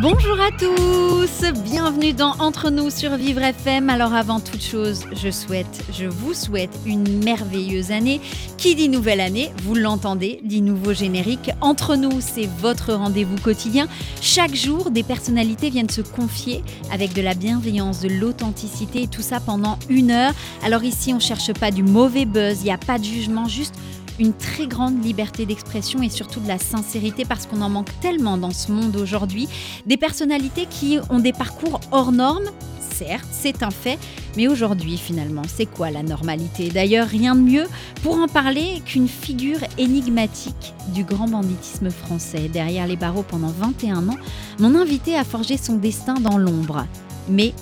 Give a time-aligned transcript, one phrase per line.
[0.00, 3.90] Bonjour à tous, bienvenue dans Entre nous sur Vivre FM.
[3.90, 8.22] Alors avant toute chose, je souhaite, je vous souhaite une merveilleuse année.
[8.56, 11.50] Qui dit nouvelle année, vous l'entendez, dit nouveau générique.
[11.60, 13.86] Entre nous, c'est votre rendez-vous quotidien.
[14.22, 19.40] Chaque jour, des personnalités viennent se confier avec de la bienveillance, de l'authenticité tout ça
[19.40, 20.32] pendant une heure.
[20.64, 23.74] Alors ici, on cherche pas du mauvais buzz, il n'y a pas de jugement, juste
[24.22, 28.38] une très grande liberté d'expression et surtout de la sincérité parce qu'on en manque tellement
[28.38, 29.48] dans ce monde aujourd'hui.
[29.84, 32.48] Des personnalités qui ont des parcours hors normes,
[32.94, 33.98] certes, c'est un fait,
[34.36, 36.68] mais aujourd'hui finalement, c'est quoi la normalité?
[36.68, 37.66] D'ailleurs, rien de mieux
[38.04, 42.48] pour en parler qu'une figure énigmatique du grand banditisme français.
[42.48, 44.18] Derrière les barreaux pendant 21 ans,
[44.60, 46.86] mon invité a forgé son destin dans l'ombre.
[47.28, 47.54] Mais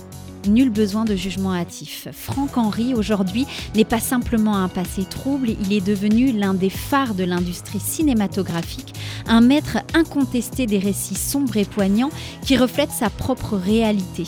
[0.47, 2.07] Nul besoin de jugement hâtif.
[2.11, 7.13] Franck Henry, aujourd'hui, n'est pas simplement un passé trouble, il est devenu l'un des phares
[7.13, 8.93] de l'industrie cinématographique,
[9.27, 12.09] un maître incontesté des récits sombres et poignants
[12.43, 14.23] qui reflètent sa propre réalité.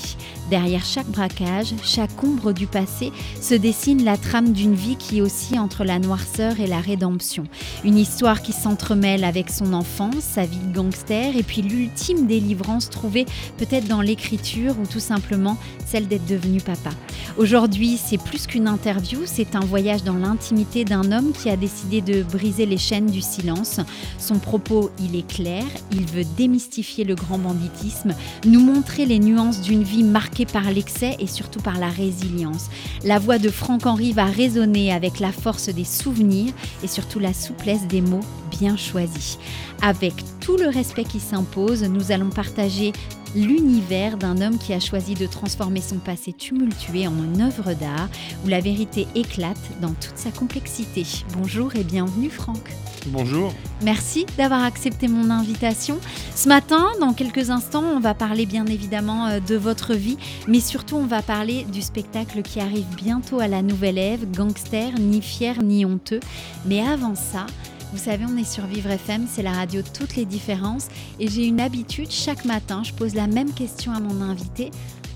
[0.53, 5.57] Derrière chaque braquage, chaque ombre du passé, se dessine la trame d'une vie qui oscille
[5.57, 7.45] entre la noirceur et la rédemption.
[7.83, 12.91] Une histoire qui s'entremêle avec son enfance, sa vie de gangster, et puis l'ultime délivrance
[12.91, 13.25] trouvée
[13.57, 16.91] peut-être dans l'écriture ou tout simplement celle d'être devenu papa.
[17.37, 22.01] Aujourd'hui, c'est plus qu'une interview, c'est un voyage dans l'intimité d'un homme qui a décidé
[22.01, 23.79] de briser les chaînes du silence.
[24.19, 28.13] Son propos, il est clair, il veut démystifier le grand banditisme,
[28.45, 32.69] nous montrer les nuances d'une vie marquée par l'excès et surtout par la résilience.
[33.03, 37.33] La voix de Franck Henry va résonner avec la force des souvenirs et surtout la
[37.33, 39.37] souplesse des mots bien choisis.
[39.81, 42.93] Avec tout le respect qui s'impose, nous allons partager
[43.35, 48.09] l'univers d'un homme qui a choisi de transformer son passé tumultué en une œuvre d'art
[48.45, 51.05] où la vérité éclate dans toute sa complexité.
[51.37, 52.69] Bonjour et bienvenue Franck.
[53.07, 53.53] Bonjour.
[53.81, 55.99] Merci d'avoir accepté mon invitation.
[56.35, 60.17] Ce matin, dans quelques instants, on va parler bien évidemment euh, de votre vie,
[60.47, 64.93] mais surtout on va parler du spectacle qui arrive bientôt à la Nouvelle Ève, Gangster,
[64.99, 66.21] ni fier ni honteux.
[66.65, 67.45] Mais avant ça,
[67.93, 70.87] vous savez, on est sur Vivre FM, c'est la radio de toutes les différences.
[71.19, 74.71] Et j'ai une habitude, chaque matin, je pose la même question à mon invité.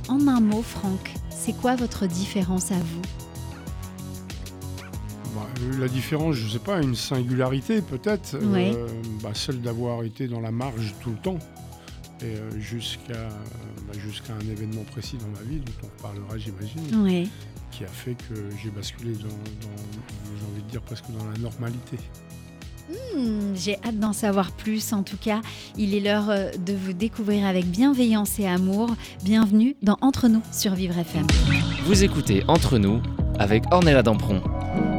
[0.08, 3.02] En un mot, Franck, c'est quoi votre différence à vous?
[5.34, 5.48] Bah,
[5.80, 8.36] La différence, je ne sais pas, une singularité peut-être.
[8.36, 8.88] Euh,
[9.24, 11.40] bah, celle d'avoir été dans la marge tout le temps.
[12.22, 13.28] Et euh, jusqu'à
[13.88, 17.28] bah, jusqu'à un événement précis dans ma vie, dont on parlera, j'imagine,
[17.72, 19.76] qui a fait que j'ai basculé dans, dans
[20.40, 21.98] j'ai envie de dire, presque dans la normalité.
[22.90, 24.94] Hmm, j'ai hâte d'en savoir plus.
[24.94, 25.42] En tout cas,
[25.78, 28.90] il est l'heure euh, de vous découvrir avec bienveillance et amour.
[29.24, 31.28] Bienvenue dans Entre nous sur Vivre FM.
[31.86, 33.02] Vous écoutez Entre nous
[33.40, 34.42] avec Ornella Dampron.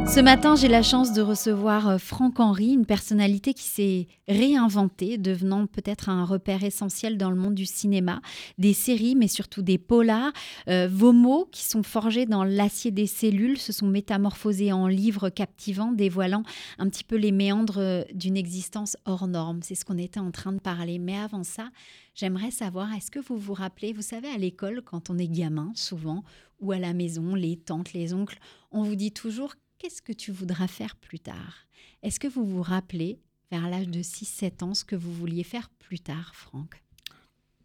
[0.08, 5.18] Ce matin, j'ai la chance de recevoir euh, Franck Henry, une personnalité qui s'est réinventée,
[5.18, 8.22] devenant peut-être un repère essentiel dans le monde du cinéma,
[8.56, 10.32] des séries, mais surtout des polars.
[10.66, 15.28] Euh, vos mots, qui sont forgés dans l'acier des cellules, se sont métamorphosés en livres
[15.28, 16.42] captivants, dévoilant
[16.78, 19.60] un petit peu les méandres euh, d'une existence hors norme.
[19.62, 20.98] C'est ce qu'on était en train de parler.
[20.98, 21.68] Mais avant ça,
[22.14, 25.70] j'aimerais savoir, est-ce que vous vous rappelez, vous savez, à l'école, quand on est gamin,
[25.74, 26.24] souvent,
[26.60, 28.38] ou à la maison, les tantes, les oncles,
[28.72, 31.66] on vous dit toujours qu'est-ce que tu voudras faire plus tard?
[32.02, 35.70] Est-ce que vous vous rappelez, vers l'âge de 6-7 ans, ce que vous vouliez faire
[35.70, 36.82] plus tard, Franck?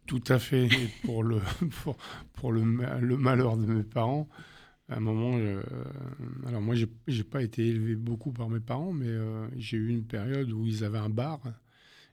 [0.06, 0.68] Tout à fait.
[1.04, 1.40] pour le,
[2.34, 4.28] pour, le, malheur de mes parents,
[4.88, 5.62] à un moment, euh,
[6.46, 9.88] alors moi, j'ai n'ai pas été élevé beaucoup par mes parents, mais euh, j'ai eu
[9.88, 11.40] une période où ils avaient un bar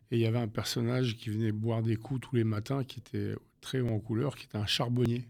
[0.09, 2.99] et il y avait un personnage qui venait boire des coups tous les matins, qui
[2.99, 5.27] était très haut en couleur, qui était un charbonnier,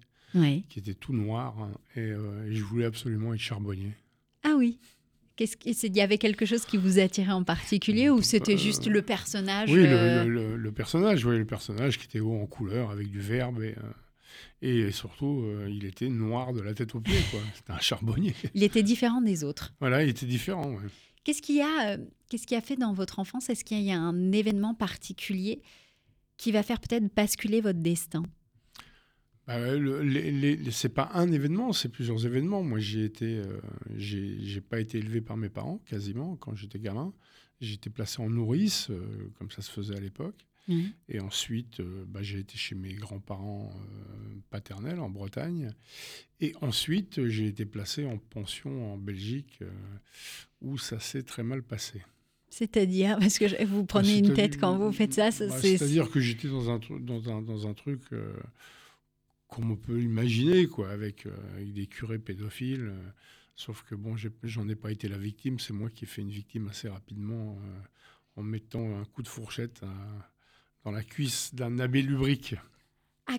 [0.69, 3.93] qui était tout noir, hein, euh, et je voulais absolument être charbonnier.
[4.43, 4.79] Ah oui.
[5.35, 8.85] Qu'est-ce qu'il y avait quelque chose qui vous attirait en particulier ou c'était euh, juste
[8.85, 13.09] le personnage Oui, euh, le, personnage, oui, le personnage qui était haut en couleur avec
[13.09, 13.75] du verbe et,
[14.61, 17.39] euh, et surtout il était noir de la tête aux pieds, quoi.
[17.55, 18.35] C'était un charbonnier.
[18.53, 19.73] Il était différent des autres.
[19.79, 20.77] Voilà, il était différent.
[21.23, 21.97] Qu'est-ce qu'il y a,
[22.29, 23.49] qu'est-ce qui a fait dans votre enfance?
[23.49, 25.61] Est-ce qu'il y a un événement particulier
[26.37, 28.23] qui va faire peut-être basculer votre destin?
[29.47, 29.57] Bah,
[30.71, 32.63] c'est pas un événement, c'est plusieurs événements.
[32.63, 33.59] Moi, j'ai été, euh,
[33.97, 37.13] j'ai pas été élevé par mes parents quasiment quand j'étais gamin.
[37.59, 39.01] J'ai été placé en nourrice, euh,
[39.37, 40.47] comme ça se faisait à l'époque.
[40.67, 40.81] Mmh.
[41.09, 43.71] Et ensuite, euh, bah, j'ai été chez mes grands-parents
[44.49, 45.71] paternels en Bretagne.
[46.39, 49.59] Et ensuite, j'ai été placé en pension en Belgique,
[50.61, 52.01] où ça s'est très mal passé.
[52.49, 55.29] C'est-à-dire, parce que je- vous prenez une tête quand vous faites ça.
[55.29, 58.01] Bah, c'est- C'est-à-dire que j'étais dans un, dans un, dans un truc
[59.51, 62.87] euh, qu'on peut imaginer, quoi, avec, euh, avec des curés pédophiles.
[62.91, 63.09] euh,
[63.55, 66.31] sauf que bon, j'en ai pas été la victime, c'est moi qui ai fait une
[66.31, 67.79] victime assez rapidement euh,
[68.37, 69.81] en mettant un coup de fourchette
[70.83, 72.55] dans la cuisse d'un abbé lubrique.
[73.27, 73.37] Ah,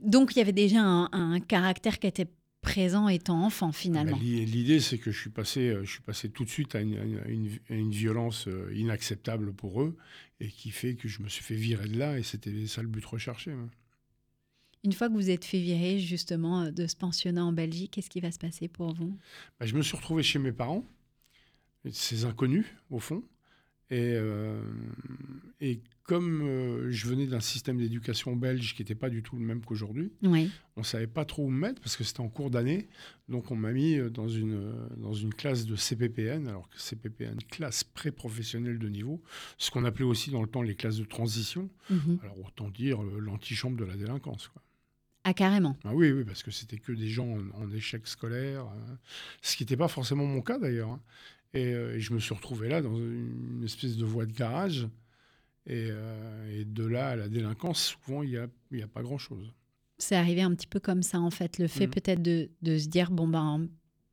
[0.00, 2.28] donc il y avait déjà un, un caractère qui était
[2.62, 4.16] présent étant enfant finalement.
[4.16, 6.80] Bah, l'i- L'idée, c'est que je suis, passé, je suis passé tout de suite à
[6.80, 9.96] une, à une- à une violence inacceptable pour eux
[10.40, 12.88] et qui fait que je me suis fait virer de là et c'était ça le
[12.88, 13.50] but recherché.
[13.52, 13.68] hein.
[14.84, 18.10] Une fois que vous êtes fait virer justement euh, de ce pensionnat en Belgique, qu'est-ce
[18.10, 19.16] qui va se passer pour vous?
[19.58, 20.84] Bah, je me suis retrouvé chez mes parents,
[21.90, 23.22] ces inconnus au fond.
[23.90, 24.60] Et, euh,
[25.62, 29.42] et comme euh, je venais d'un système d'éducation belge qui n'était pas du tout le
[29.42, 30.50] même qu'aujourd'hui, Oui.
[30.76, 32.86] on ne savait pas trop où me mettre parce que c'était en cours d'année.
[33.30, 37.82] Donc on m'a mis dans une, dans une classe de CPPN, alors que CPPN, classe
[37.82, 39.22] pré-professionnelle de niveau,
[39.56, 41.70] ce qu'on appelait aussi dans le temps les classes de transition.
[41.88, 42.18] Mhm.
[42.22, 44.48] Alors autant dire l'antichambre de la délinquance.
[44.48, 44.60] Quoi.
[45.30, 45.76] Ah carrément.
[45.84, 48.94] Ah oui, oui, parce que c'était que des gens en, en échec scolaire, euh,
[49.42, 50.88] ce qui n'était pas forcément mon cas d'ailleurs.
[50.90, 51.00] hein.
[51.52, 54.88] Et, euh, et je me suis retrouvé là dans une espèce de voie de garage.
[55.66, 59.02] Et, euh, et de là à la délinquance, souvent, il n'y a, y a pas
[59.02, 59.52] grand-chose.
[59.98, 61.58] C'est arrivé un petit peu comme ça en fait.
[61.58, 61.92] Le fait Mhm.
[61.92, 63.68] peut-être de, de se dire bon ben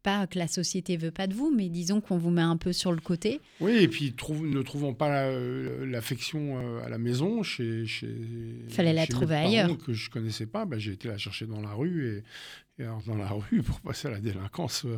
[0.05, 2.71] pas que la société veut pas de vous, mais disons qu'on vous met un peu
[2.73, 3.41] sur le côté.
[3.59, 8.07] Oui, et puis trouve- ne trouvant pas euh, l'affection euh, à la maison, chez, chez
[8.69, 9.77] Fallait la chez trouver ailleurs.
[9.77, 12.07] que je connaissais pas, bah, j'ai été la chercher dans la rue.
[12.07, 12.23] Et,
[12.81, 14.97] et alors, dans la rue, pour passer à la délinquance, euh,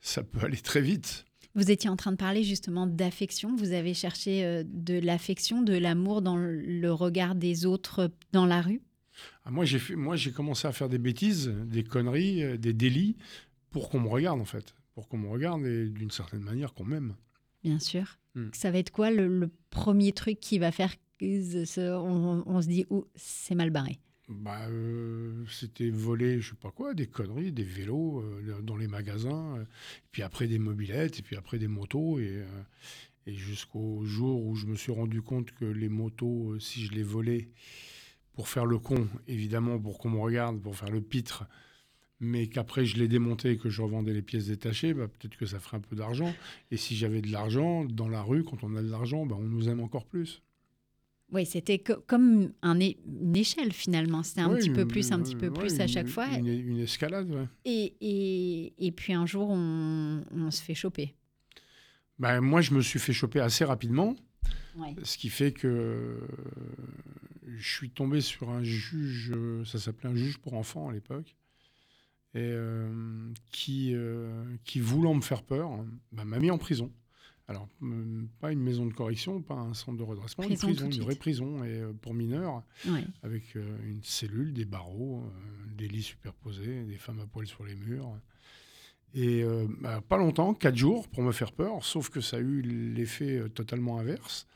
[0.00, 1.24] ça peut aller très vite.
[1.54, 3.56] Vous étiez en train de parler justement d'affection.
[3.56, 8.80] Vous avez cherché de l'affection, de l'amour dans le- regard des autres dans la rue?
[9.44, 13.16] Ah, moi, j'ai commencé à faire des bêtises, des conneries, des délits
[13.70, 14.74] pour qu'on me regarde, en fait.
[14.94, 17.14] Pour qu'on me regarde et d'une certaine manière qu'on m'aime.
[17.62, 18.18] Bien sûr.
[18.34, 18.48] Mm.
[18.52, 22.68] Ça va être quoi le, le premier truc qui va faire que on, on se
[22.68, 23.98] dit oh c'est mal barré?
[24.28, 28.86] Bah, euh, c'était voler, je sais pas quoi, des conneries, des vélos euh, dans les
[28.86, 29.64] magasins, euh,
[30.12, 32.44] puis après des mobilettes, et puis après des motos, et,
[33.26, 37.02] et jusqu'au jour où je me suis rendu compte que les motos, si je les
[37.02, 37.48] volais
[38.34, 41.46] pour faire le con, évidemment pour qu'on me regarde, pour faire le pitre,
[42.20, 45.46] mais qu'après je les démontais et que je revendais les pièces détachées, bah, peut-être que
[45.46, 46.34] ça ferait un peu d'argent.
[46.70, 49.42] Et si j'avais de l'argent, dans la rue, quand on a de l'argent, bah, on
[49.44, 50.42] nous aime encore plus.
[51.30, 54.22] Oui, c'était co- comme un une échelle finalement.
[54.22, 56.26] C'était un petit peu plus, un petit peu plus à chaque fois.
[56.38, 57.46] Une, une escalade, ouais.
[57.66, 61.14] Et, et, et puis un jour, on, on se fait choper.
[62.18, 64.16] Bah, moi, je me suis fait choper assez rapidement,
[64.76, 64.94] Ouais.
[65.02, 66.18] ce qui fait que euh,
[67.46, 71.36] je suis tombé sur un juge, euh, ça s'appelait un juge pour enfants à l'époque,
[72.34, 75.70] et euh, qui, euh, qui, voulant me faire peur,
[76.12, 76.92] bah, m'a mis en prison.
[77.46, 81.02] Alors, euh, pas une maison de correction, pas un centre de redressement, Prison une prison,
[81.04, 83.04] vraie prison, et pour mineurs, Ouais.
[83.22, 85.24] avec une cellule, des barreaux,
[85.74, 88.20] des lits superposés, des femmes à poil sur les murs.
[89.14, 92.40] Et euh, bah, pas longtemps, quatre jours pour me faire peur, sauf que ça a
[92.40, 94.46] eu l'effet totalement inverse.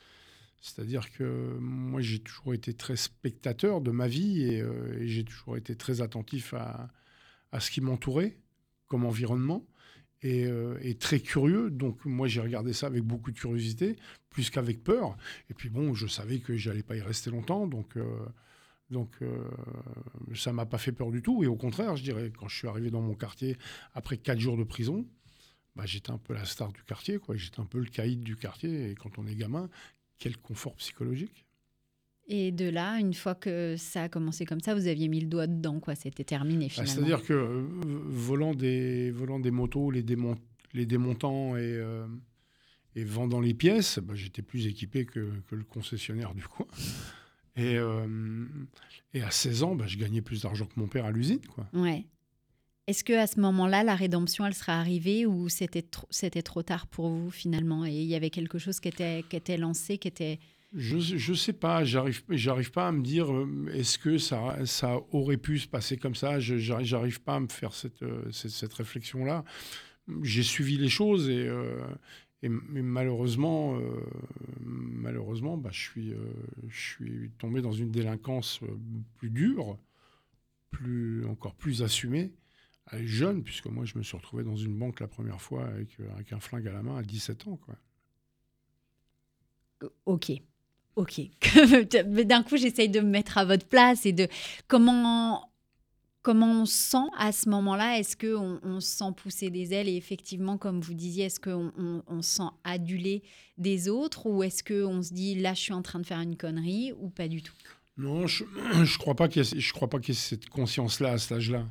[0.61, 5.25] C'est-à-dire que moi, j'ai toujours été très spectateur de ma vie et, euh, et j'ai
[5.25, 6.89] toujours été très attentif à,
[7.53, 8.37] à ce qui m'entourait
[8.89, 9.65] comme environnement
[10.23, 11.71] et, euh, et très curieux.
[11.71, 13.97] Donc, moi, j'ai regardé ça avec beaucoup de curiosité,
[14.31, 15.17] plus qu'avec peur.
[15.51, 17.67] Et puis, bon, je savais que j'allais pas y rester longtemps.
[17.67, 18.05] Donc, euh,
[18.91, 19.49] donc euh,
[20.35, 21.43] ça m'a pas fait peur du tout.
[21.45, 23.57] Et au contraire, je dirais, quand je suis arrivé dans mon quartier
[23.95, 25.07] après quatre jours de prison,
[25.75, 27.19] bah, j'étais un peu la star du quartier.
[27.19, 27.37] quoi.
[27.37, 28.91] J'étais un peu le caïd du quartier.
[28.91, 29.69] Et quand on est gamin,
[30.19, 31.47] quel confort psychologique.
[32.35, 35.27] Et de là, une fois que ça a commencé comme ça, vous aviez mis le
[35.27, 35.95] doigt dedans, quoi.
[35.95, 36.95] C'était terminé Bah, finalement.
[36.95, 37.63] C'est-à-dire que euh,
[38.07, 40.39] volant, des, volant des motos, les, démon-
[40.73, 42.07] les démontant et, euh,
[42.97, 46.67] et vendant les pièces, bah, j'étais plus équipé que, que le concessionnaire du coin.
[47.55, 48.47] Et, euh,
[49.13, 51.41] et à 16 ans, bah, je gagnais plus d'argent que mon père à l'usine.
[51.55, 51.69] quoi.
[51.75, 52.07] Ouais.
[52.87, 56.63] Est-ce que à ce moment-là, la rédemption, elle sera arrivée ou c'était trop, c'était trop
[56.63, 57.85] tard pour vous finalement?
[57.85, 60.41] Et il y avait quelque chose qui était, qui était lancé, qui était
[60.75, 65.01] Je je sais pas, j'arrive j'arrive pas à me dire euh, est-ce que ça ça
[65.11, 66.41] aurait pu se passer comme ça?
[66.41, 69.45] J'arrive pas à me faire cette euh, cette, réflexion là.
[70.23, 71.79] J'ai suivi les choses et euh,
[72.43, 73.79] malheureusement
[74.61, 76.15] malheureusement bah je suis
[76.69, 78.61] je suis tombé dans une délinquance
[79.17, 79.79] plus dure,
[80.71, 82.33] plus encore plus assumée.
[83.05, 86.33] Jeune, puisque moi je me suis retrouvé dans une banque la première fois avec, avec
[86.33, 87.57] un flingue à la main à 17 ans.
[87.57, 87.77] Quoi.
[90.07, 90.33] ok.
[90.97, 91.21] Ok.
[92.25, 94.29] D'un coup, j'essaye de me mettre à votre place et de
[94.69, 95.49] comment
[96.23, 97.99] comment on se sent à ce moment-là?
[97.99, 101.73] Est-ce qu'on on se sent pousser des ailes et effectivement, comme vous disiez, est-ce qu'on
[101.77, 103.23] on, on se sent adulé
[103.59, 106.37] des autres ou est-ce qu'on se dit là, je suis en train de faire une
[106.37, 107.55] connerie ou pas du tout?
[107.97, 108.45] Non, je
[108.75, 111.67] ne crois pas qu'il y, ait cette conscience-là à cet âge-là.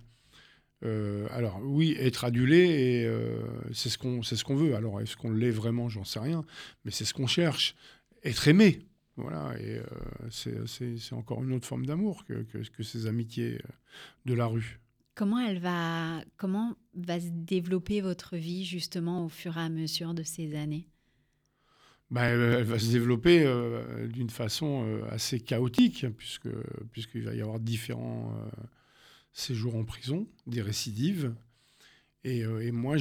[0.84, 3.40] Euh, alors oui, être adulé, euh,
[3.72, 4.76] c'est ce qu'on ce qu'on veut.
[4.76, 5.90] Alors est-ce qu'on l'est vraiment?
[5.90, 6.44] J'en sais rien,
[6.84, 7.76] mais c'est ce qu'on cherche.
[8.24, 8.80] Être aimé,
[9.22, 13.62] voilà, et euh, c'est encore une autre forme d'amour que, que, ces amitiés
[14.26, 14.80] de la rue.
[15.16, 20.14] Comment elle va, comment va se développer votre vie justement au fur et à mesure
[20.14, 20.88] de ces années?
[22.10, 23.46] Ben, elle va se développer
[24.10, 26.50] d'une façon assez chaotique, puisque
[26.92, 28.36] puisqu'il va y avoir différents
[29.34, 31.34] séjours en prison, des récidives.
[32.24, 32.98] Et, euh, moi,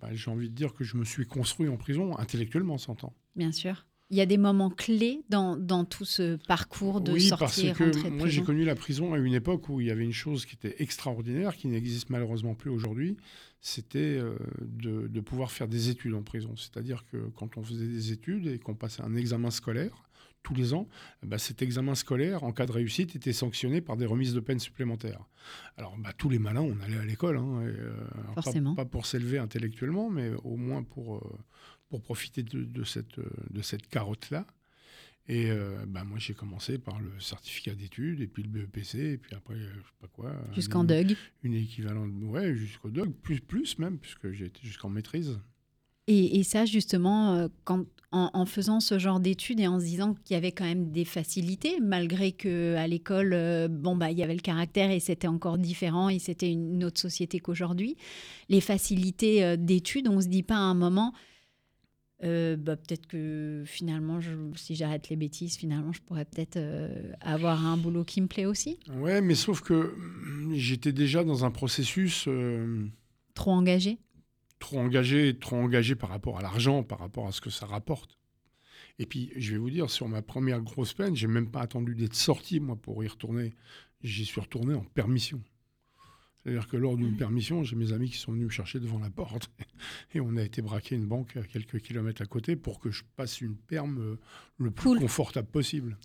[0.00, 3.14] bah, j'ai envie de dire que je me suis construit en prison, intellectuellement, s'entend.
[3.36, 3.86] Bien sûr.
[4.12, 8.28] Il y a des moments clés dans, dans tout ce parcours de oui, que moi,
[8.28, 10.82] j'ai connu la prison à une époque où il y avait une chose qui était
[10.82, 13.16] extraordinaire, qui n'existe malheureusement plus aujourd'hui,
[13.62, 16.54] c'était euh, de, de, pouvoir faire des études en prison.
[16.56, 20.04] C'est-à-dire que quand on faisait des études et qu'on passait un examen scolaire,
[20.42, 20.88] tous les ans,
[21.22, 24.58] bah, cet examen scolaire, en cas de réussite, était sanctionné par des remises de peine
[24.58, 25.24] supplémentaires.
[25.76, 27.36] Alors, bah, tous les malins, on allait à l'école.
[27.36, 27.94] Hein, euh,
[28.34, 28.74] Forcément.
[28.74, 31.20] Pas, pour s'élever intellectuellement, mais au moins pour, euh,
[31.92, 33.20] pour profiter de, cette,
[33.50, 34.46] de cette carotte-là.
[35.28, 39.18] Et euh, bah, moi, j'ai commencé par le certificat d'études, et puis le BEPC, et
[39.18, 40.34] puis après, je sais pas quoi.
[40.54, 45.38] Jusqu'en DUG Une équivalente, ouais, jusqu'au DUG, plus, plus même, puisque j'ai été jusqu'en maîtrise.
[46.08, 50.34] Et, ça, justement, euh, quand, en, faisant ce genre d'études et en se disant qu'il
[50.34, 54.22] y avait quand même des facilités, malgré que à l'école, euh, bon, bah, il y
[54.24, 57.96] avait le caractère et c'était encore différent et c'était une autre société qu'aujourd'hui.
[58.48, 61.14] Les facilités euh, d'études, on ne se dit pas à un moment,
[62.22, 64.20] bah, peut-être que finalement,
[64.54, 66.58] si j'arrête les bêtises, finalement, je pourrais peut-être
[67.20, 68.78] avoir un boulot qui me plaît aussi.
[68.96, 72.28] Ouais, mais sauf que hum, j'étais déjà dans un processus.
[73.34, 73.98] Trop engagé
[74.62, 78.16] trop engagé, trop engagé par rapport à l'argent, par rapport à ce que ça rapporte.
[78.98, 81.94] Et puis, je vais vous dire, sur ma première grosse peine, j'ai même pas attendu
[81.96, 83.54] d'être sorti, moi, pour y retourner.
[84.02, 85.42] J'y suis retourné en permission.
[86.42, 89.10] C'est-à-dire que lors d'une permission, j'ai mes amis qui sont venus me chercher devant la
[89.10, 89.50] porte
[90.14, 93.04] et on a été braquer une banque à quelques kilomètres à côté pour que je
[93.16, 94.18] passe une perme euh,
[94.58, 95.96] le plus confortable possible.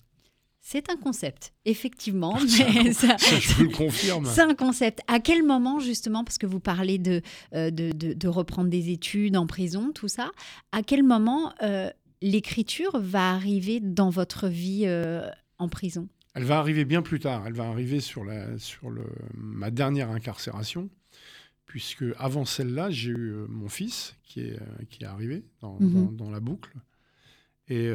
[0.69, 2.37] C'est un concept, effectivement.
[2.83, 4.25] Mais ça, je le confirme.
[4.25, 4.99] C'est un concept.
[5.07, 7.21] À quel moment, justement, parce que vous parlez de,
[7.53, 10.29] euh, de, de, reprendre des études en prison, tout ça,
[10.73, 11.89] à quel moment euh,
[12.21, 16.09] l'écriture va arriver dans votre vie euh, en prison?
[16.37, 17.45] Elle va arriver bien plus tard.
[17.47, 19.03] Elle va arriver sur, la, sur le,
[19.33, 20.89] ma dernière incarcération,
[21.65, 26.15] puisque avant celle-là, j'ai eu mon fils qui est, qui est arrivé dans, mhm.
[26.15, 26.73] dans, la boucle.
[27.69, 27.87] Et,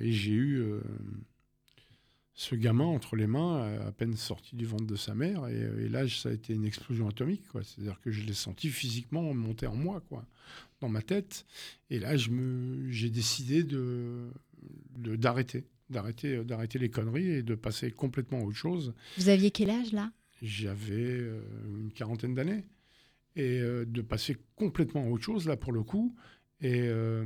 [0.00, 0.62] et j'ai eu
[2.36, 5.48] ce gamin entre les mains, à peine sorti du ventre de sa mère.
[5.48, 7.44] Et, là, ça a été une explosion atomique.
[7.54, 10.26] C'est-à-dire que je l'ai senti physiquement monter en moi, quoi,
[10.80, 11.46] dans ma tête.
[11.88, 14.28] Et là, j'ai décidé de,
[14.96, 18.94] d'arrêter, d'arrêter, d'arrêter les conneries et de passer complètement à autre chose.
[19.18, 20.12] Vous aviez quel âge là?
[20.42, 21.40] J'avais euh,
[21.78, 22.64] une quarantaine d'années.
[23.36, 26.14] Et euh, de passer complètement à autre chose, là, pour le coup,
[26.62, 27.22] et euh,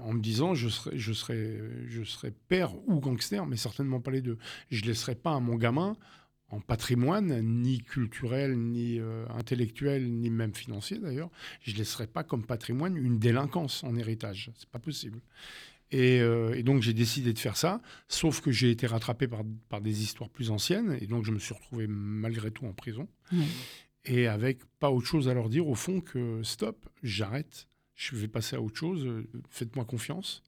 [0.00, 4.10] en me disant je serai, je, serai, je serai père ou gangster, mais certainement pas
[4.10, 4.38] les deux.
[4.70, 5.94] Je ne laisserai pas à mon gamin
[6.48, 11.30] en patrimoine, ni culturel, ni euh, intellectuel, ni même financier d'ailleurs,
[11.62, 14.50] je ne laisserai pas comme patrimoine une délinquance en héritage.
[14.58, 15.20] C'est pas possible.
[15.92, 19.42] Et, euh, et donc j'ai décidé de faire ça, sauf que j'ai été rattrapé par,
[19.68, 23.08] par, des histoires plus anciennes, et donc je me suis retrouvé malgré tout en prison.
[24.06, 27.68] Et avec pas autre chose à leur dire au fond que stop, j'arrête.
[27.94, 29.06] Je vais passer à autre chose,
[29.50, 30.42] faites-moi confiance.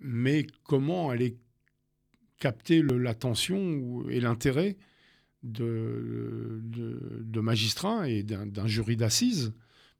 [0.00, 1.38] Mais comment aller
[2.38, 4.76] capter l'attention et l'intérêt
[5.42, 9.52] de, de, magistrats et d'un jury d'assises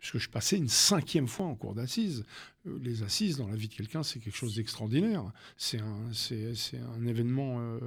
[0.03, 2.25] puisque je passais une cinquième fois en cours d'assises.
[2.67, 5.23] Euh, les assises, dans la vie de quelqu'un, c'est quelque chose d'extraordinaire.
[5.57, 7.79] C'est un, un, événement euh,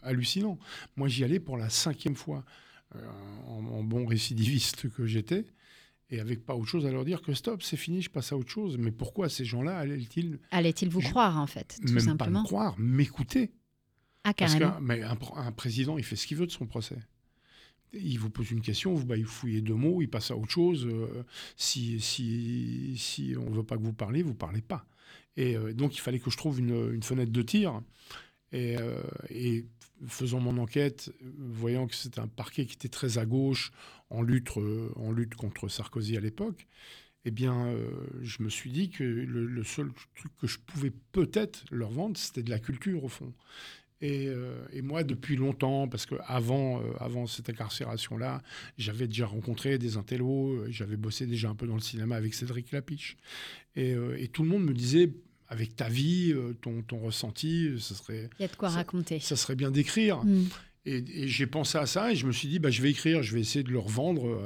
[0.00, 0.56] hallucinant.
[0.94, 2.44] Moi, j'y allais pour la cinquième fois,
[3.48, 5.46] en, bon récidiviste que j'étais
[6.10, 8.36] et avec pas autre chose à leur dire que stop, c'est fini, je passe à
[8.36, 8.78] autre chose.
[8.78, 12.46] Mais pourquoi ces gens-là allaient-ils Allaient-ils vous croire en fait, tout même simplement pas me
[12.46, 13.50] croire, m'écouter.
[14.22, 14.70] Ah carrément.
[14.70, 16.98] Parce mais un, président, il fait ce qu'il veut de son procès.
[17.94, 20.50] Il vous pose une question, vous, bah, il fouillez deux mots, il passe à autre
[20.50, 20.86] chose.
[20.86, 21.24] Euh,
[21.56, 24.86] si, si, si on ne veut pas que vous parliez, vous ne parlez pas.
[25.36, 27.80] Et euh, donc, il fallait que je trouve une, fenêtre de tir.
[28.52, 29.66] Et, euh, et,
[30.06, 33.72] faisant mon enquête, voyant que c'était un parquet qui était très à gauche,
[34.10, 34.50] en lutte,
[34.96, 36.66] en lutte contre Sarkozy à l'époque,
[37.24, 37.74] eh bien,
[38.20, 42.42] je me suis dit que le, seul truc que je pouvais peut-être leur vendre, c'était
[42.42, 43.32] de la culture, au fond.
[44.06, 44.28] Et,
[44.72, 48.42] et, moi, depuis longtemps, parce que avant, avant cette incarcération-là,
[48.76, 52.70] j'avais déjà rencontré des intellos, j'avais bossé déjà un peu dans le cinéma avec Cédric
[52.72, 53.16] Lapiche.
[53.76, 55.10] Et, et tout le monde me disait,
[55.48, 58.28] avec ta vie, ton, ton ressenti, ça serait.
[58.38, 59.20] Il y a de quoi ça, raconter.
[59.20, 60.22] Ça serait bien d'écrire.
[60.24, 60.48] Mm.
[60.86, 63.32] Et, j'ai pensé à ça et je me suis dit, bah, je vais écrire, je
[63.32, 64.42] vais essayer de leur vendre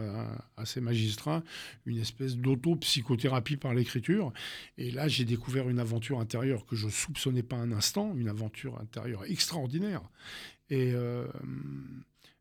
[0.56, 1.42] à, ces magistrats
[1.84, 4.32] une espèce d'auto-psychothérapie par l'écriture.
[4.76, 8.80] Et là, j'ai découvert une aventure intérieure que je soupçonnais pas un instant, une aventure
[8.80, 10.02] intérieure extraordinaire.
[10.70, 11.26] Et euh,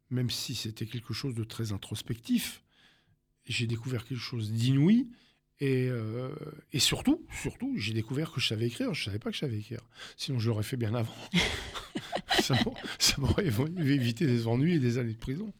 [0.10, 2.63] même si c'était quelque chose de très introspectif,
[3.46, 5.08] j'ai découvert quelque chose d'inouï.
[5.60, 6.30] Et, euh,
[6.72, 8.94] et, surtout, surtout, j'ai découvert que je savais écrire.
[8.94, 9.82] Je savais pas que je savais écrire.
[10.16, 11.16] Sinon, je l'aurais fait bien avant.
[12.40, 12.56] ça
[13.18, 15.52] m'aurait évité des ennuis et des années de prison.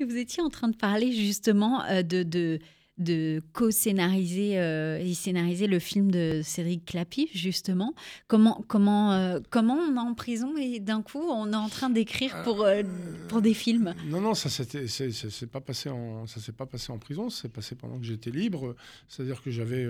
[0.00, 2.58] Et vous étiez en train de parler justement euh, de, de,
[2.98, 7.94] de co-scénariser euh, et scénariser le film de Cédric Clapy, justement.
[8.26, 11.90] Comment, comment, euh, comment on est en prison et d'un coup, on est en train
[11.90, 12.82] d'écrire pour, euh,
[13.28, 13.94] pour des films?
[14.06, 16.24] Non, non, ça ne s'est pas, passé en,
[16.56, 18.74] pas passé en prison, ça s'est passé pendant que j'étais libre.
[19.08, 19.86] C'est-à-dire que j'avais,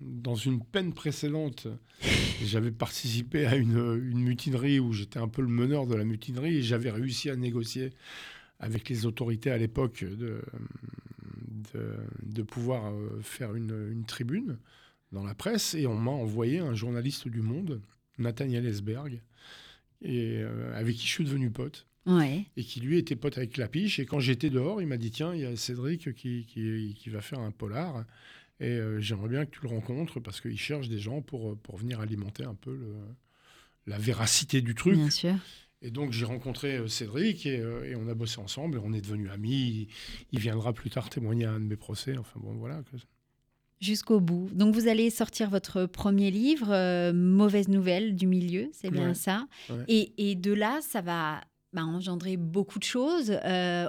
[0.00, 1.66] dans une peine précédente,
[2.44, 3.78] j'avais participé à une,
[4.10, 7.36] une mutinerie où j'étais un peu le meneur de la mutinerie et j'avais réussi à
[7.36, 7.90] négocier
[8.60, 10.42] avec les autorités à l'époque de,
[12.22, 14.58] de, pouvoir euh, faire une, tribune
[15.12, 17.80] dans la presse et on m'a envoyé un journaliste du Monde,
[18.18, 19.20] Nathaniel Esberg,
[20.02, 21.86] et, euh, avec qui je suis devenu pote.
[22.56, 23.98] Et qui lui était pote avec Clapiche.
[24.00, 27.20] Et quand j'étais dehors, il m'a dit Tiens, il y a Cédric qui, qui, va
[27.20, 28.04] faire un polar.
[28.58, 31.76] Et euh, j'aimerais bien que tu le rencontres parce qu'il cherche des gens pour, pour
[31.76, 32.94] venir alimenter un peu le,
[33.86, 34.94] la véracité du truc.
[34.94, 35.34] Bien sûr.
[35.82, 39.00] Et donc j'ai rencontré euh, Cédric euh, et, on a bossé ensemble et on est
[39.00, 39.88] devenus amis.
[40.32, 42.16] Il, viendra plus tard témoigner à un de mes procès.
[42.18, 42.82] Enfin bon, voilà.
[43.80, 44.50] Jusqu'au bout.
[44.52, 49.46] Donc vous allez sortir votre premier livre, euh, Mauvaise nouvelle du milieu, c'est bien ça.
[49.88, 51.40] Et, et, de là, ça va
[51.72, 53.38] bah, engendrer beaucoup de choses.
[53.44, 53.88] Euh,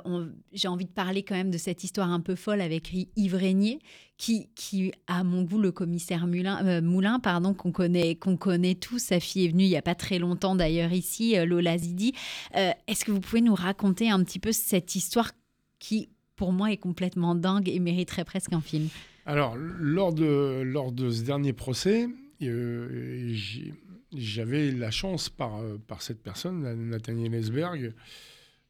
[0.54, 3.80] j'ai envie de parler quand même de cette histoire un peu folle avec Yves Régnier,
[4.18, 8.76] qui, qui à mon goût, le commissaire Moulin, euh, Moulin pardon, qu'on connaît, qu'on connaît
[8.76, 9.00] tous.
[9.00, 12.14] Sa fille est venue il n'y a pas très longtemps d'ailleurs ici, euh, Lola Zidi.
[12.54, 15.32] Est-ce que vous pouvez nous raconter un petit peu cette histoire
[15.80, 18.90] qui, pour moi, est complètement dingue et mériterait presque un film?
[19.26, 22.08] Alors, lors de, lors de ce dernier procès,
[22.40, 23.74] j'ai
[24.14, 27.94] j'avais la chance par, euh, par cette personne, Nathaniel Esberg,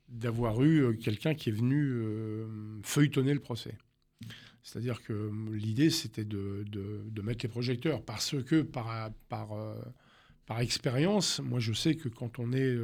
[0.07, 2.47] d'avoir eu euh, quelqu'un qui est venu euh,
[2.83, 3.77] feuilletonner le procès.
[4.63, 9.49] C'est-à-dire que l'idée, c'était de, de, mettre les projecteurs, parce que par, par,
[10.45, 12.77] par expérience, moi je sais que quand on est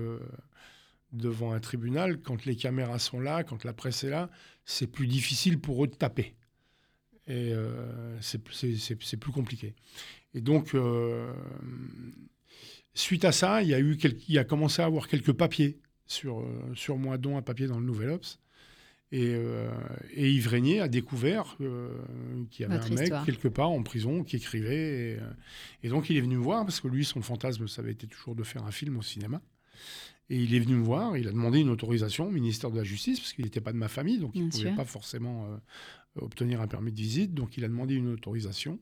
[1.11, 4.31] devant un tribunal, quand les caméras sont là, quand la presse est là,
[4.65, 6.33] c'est plus difficile pour eux de taper.
[7.27, 7.53] Et
[8.21, 9.75] c'est plus compliqué.
[10.33, 10.73] Et donc,
[12.97, 13.95] Suite à ça, il y a, eu
[14.27, 17.79] il a commencé à avoir quelques papiers sur, euh, sur moi, dont un papier dans
[17.79, 18.39] le Nouvel Ops.
[19.11, 19.69] Et, euh,
[20.15, 21.91] et Yves Régnier a découvert euh,
[22.49, 25.19] qu'il y avait un mec quelque part en prison qui écrivait.
[25.83, 28.07] Et, donc il est venu me voir, parce que lui, son fantasme, ça avait été
[28.07, 29.43] toujours de faire un film au cinéma.
[30.31, 32.83] Et il est venu me voir, il a demandé une autorisation au ministère de la
[32.83, 35.47] Justice, parce qu'il n'était pas de ma famille, donc il ne pouvait pas forcément
[36.15, 37.35] obtenir un permis de visite.
[37.35, 38.79] Donc il a demandé une autorisation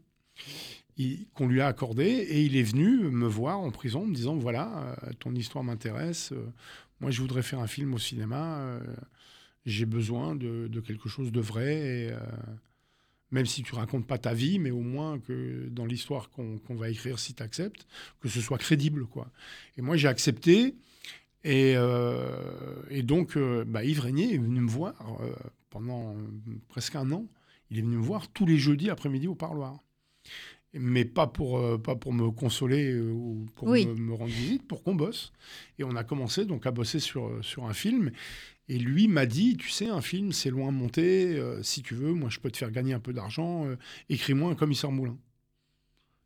[1.34, 4.96] qu'on lui a accordé et il est venu me voir en prison me disant voilà
[5.04, 6.46] euh, ton histoire m'intéresse euh,
[7.02, 8.80] moi je voudrais faire un film au cinéma euh,
[9.66, 12.16] j'ai besoin de, quelque chose de vrai
[13.32, 16.90] même si tu racontes pas ta vie mais au moins que dans l'histoire qu'on va
[16.90, 17.88] écrire si tu acceptes
[18.22, 19.32] que ce soit crédible quoi.
[19.78, 20.76] Et moi j'ai accepté
[21.44, 21.76] et,
[23.04, 24.96] donc bah, Yves Régnier est venu me voir
[25.72, 26.16] pendant
[26.70, 27.26] presque un an.
[27.72, 29.84] Il est venu me voir tous les jeudis après-midi au parloir
[30.80, 34.84] mais pas pour, euh, pas pour me consoler euh, ou pour me, rendre visite, pour
[34.84, 35.32] qu'on bosse.
[35.80, 38.12] Et on a commencé donc à bosser sur, euh, sur un film.
[38.68, 41.40] Et lui m'a dit, tu sais, un film, c'est loin de monter.
[41.62, 43.68] si tu veux, moi, je peux te faire gagner un peu d'argent.
[44.10, 45.20] écris-moi un commissaire Moulin.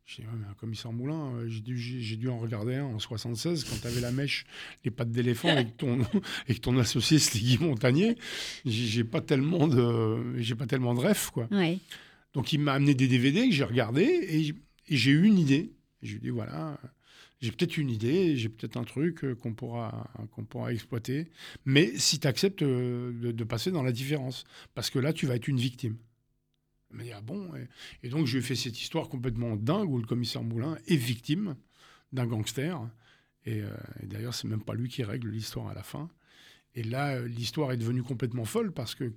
[0.06, 3.64] J'ai dit, mais un commissaire Moulin, j'ai dû, j'ai dû en regarder un en 76
[3.64, 4.46] quand tu avais la mèche,
[4.86, 5.98] les pattes d'éléphant avec ton,
[6.48, 8.16] avec ton associé Sliggy Montagnier.
[8.64, 11.46] J'ai pas tellement de, j'ai pas tellement de rêves, quoi.
[11.50, 11.78] Ouais.
[12.32, 14.54] Donc il m'a amené des DVD que j'ai regardés et,
[14.88, 15.72] j'ai eu une idée.
[16.02, 16.80] je lui ai dit voilà,
[17.40, 21.28] j'ai peut-être une idée, j'ai peut-être un truc euh, qu'on pourra, qu'on pourra exploiter.
[21.64, 25.36] Mais si tu acceptes euh, de, passer dans la différence, parce que là tu vas
[25.36, 25.96] être une victime.
[26.90, 27.50] Il m'a dit ah bon
[28.02, 30.96] et, donc je lui ai fait cette histoire complètement dingue où le commissaire Moulin est
[30.96, 31.56] victime
[32.12, 32.80] d'un gangster.
[33.46, 33.70] Et, euh,
[34.02, 36.10] et d'ailleurs, c'est même pas lui qui règle l'histoire à la fin.
[36.74, 39.12] Et là, l'histoire est devenue complètement folle parce que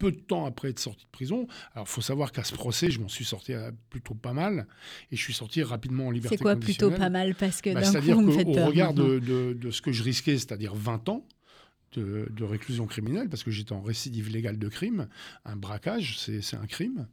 [0.00, 1.46] peu de temps après être sorti de prison.
[1.74, 3.52] Alors, il faut savoir qu'à ce procès, je m'en suis sorti
[3.90, 4.66] plutôt pas mal.
[5.12, 7.80] Et je suis sorti rapidement en liberté C'est quoi plutôt pas mal Parce que bah,
[7.82, 11.24] d'un C'est-à-dire qu'au regard de, de- de ce que je risquais, c'est-à-dire 20 ans
[11.92, 15.08] de, de réclusion criminelle, parce que j'étais en récidive légale de crime,
[15.44, 17.06] un braquage, c'est c'est un crime.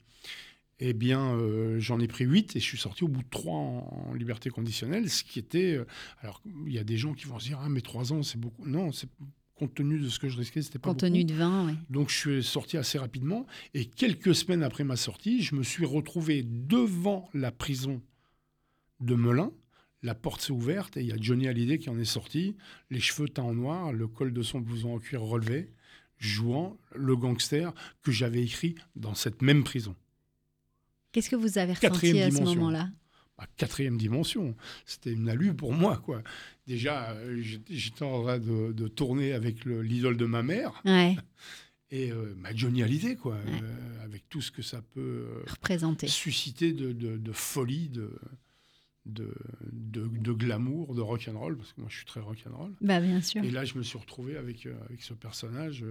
[0.79, 3.51] Eh bien, euh, j'en ai pris 8 et je suis sorti au bout de 3
[3.51, 5.73] en, en liberté conditionnelle, ce qui était...
[5.75, 5.85] euh,
[6.21, 8.37] alors, il y a des gens qui vont se dire, ah, mais 3 ans, c'est
[8.39, 8.63] beaucoup.
[8.67, 9.09] Non, c'est
[9.57, 11.33] compte tenu de ce que je risquais, c'était pas Compte tenu beaucoup.
[11.33, 11.73] de 20, oui.
[11.89, 15.85] Donc je suis sorti assez rapidement et quelques semaines après ma sortie, je me suis
[15.85, 18.01] retrouvé devant la prison
[18.99, 19.51] de Melun.
[20.03, 22.55] La porte s'est ouverte et il y a Johnny Hallyday qui en est sorti,
[22.91, 25.71] les cheveux teints en noir, le col de son blouson en cuir relevé,
[26.17, 29.95] jouant le gangster que j'avais écrit dans cette même prison.
[31.11, 32.89] Qu'est-ce que vous avez ressenti à ce moment-là?
[33.37, 35.97] Bah, quatrième dimension, c'était une alu pour moi.
[35.97, 36.21] quoi.
[36.67, 41.15] Déjà, euh, j'étais en train de, de tourner avec le- l'idole de ma mère Ouais,
[41.91, 45.43] et euh, bah, Johnny Hallyday, quoi, euh, avec tout ce que ça peut euh,
[46.07, 48.11] susciter de, de- de folie, de,
[49.05, 49.33] de,
[49.71, 52.73] de, glamour, de rock'n'roll, parce que moi je suis très rock'n'roll.
[52.81, 53.41] Bah, bien sûr.
[53.45, 55.85] Et là, je me suis retrouvé avec, euh, avec ce personnage,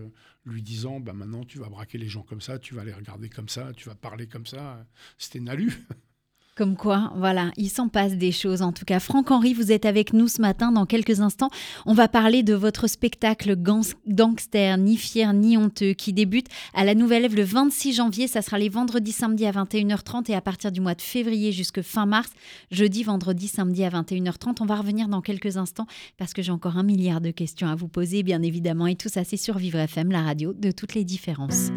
[0.44, 3.30] lui disant bah, maintenant, tu vas braquer les gens comme ça, tu vas les regarder
[3.30, 4.86] comme ça, tu vas parler comme ça.
[5.16, 5.72] C'était Nalu.
[6.56, 8.62] Comme quoi, voilà, il s'en passe des choses.
[8.62, 10.72] En tout cas, Franck-Henri, vous êtes avec nous ce matin.
[10.72, 11.50] Dans quelques instants,
[11.84, 16.94] on va parler de votre spectacle Gangster, ni fier ni honteux, qui débute à la
[16.94, 18.26] Nouvelle Ève le 26 janvier.
[18.26, 21.82] Ça sera les vendredis, samedis à 21h30 et à partir du mois de février jusque
[21.82, 22.30] fin mars,
[22.70, 24.56] jeudi, vendredi, samedi à 21h30.
[24.60, 27.74] On va revenir dans quelques instants parce que j'ai encore un milliard de questions à
[27.74, 28.86] vous poser, bien évidemment.
[28.86, 31.68] Et tout ça, c'est sur Vivre FM, la radio de toutes les différences.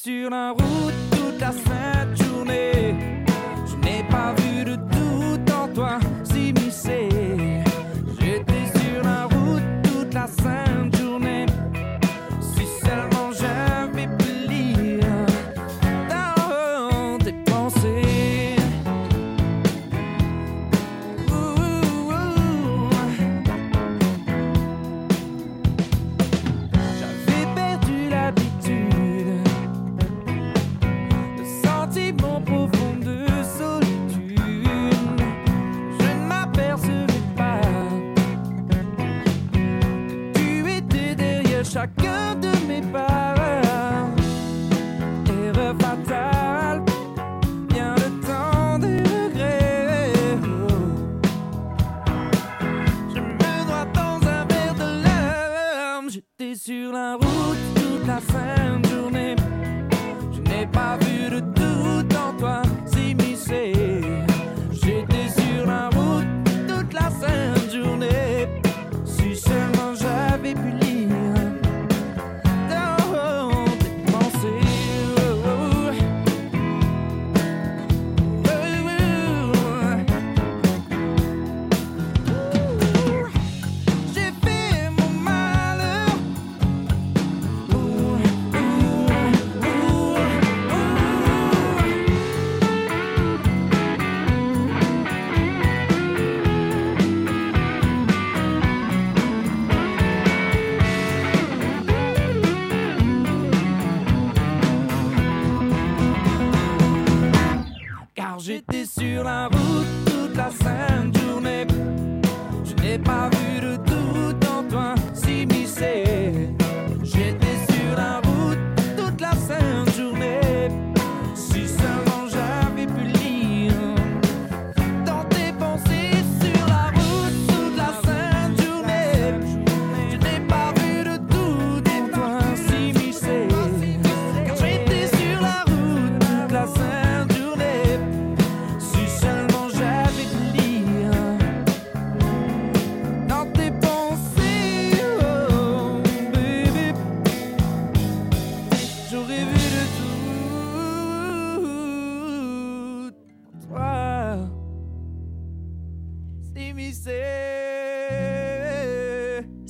[0.00, 0.77] Sur la route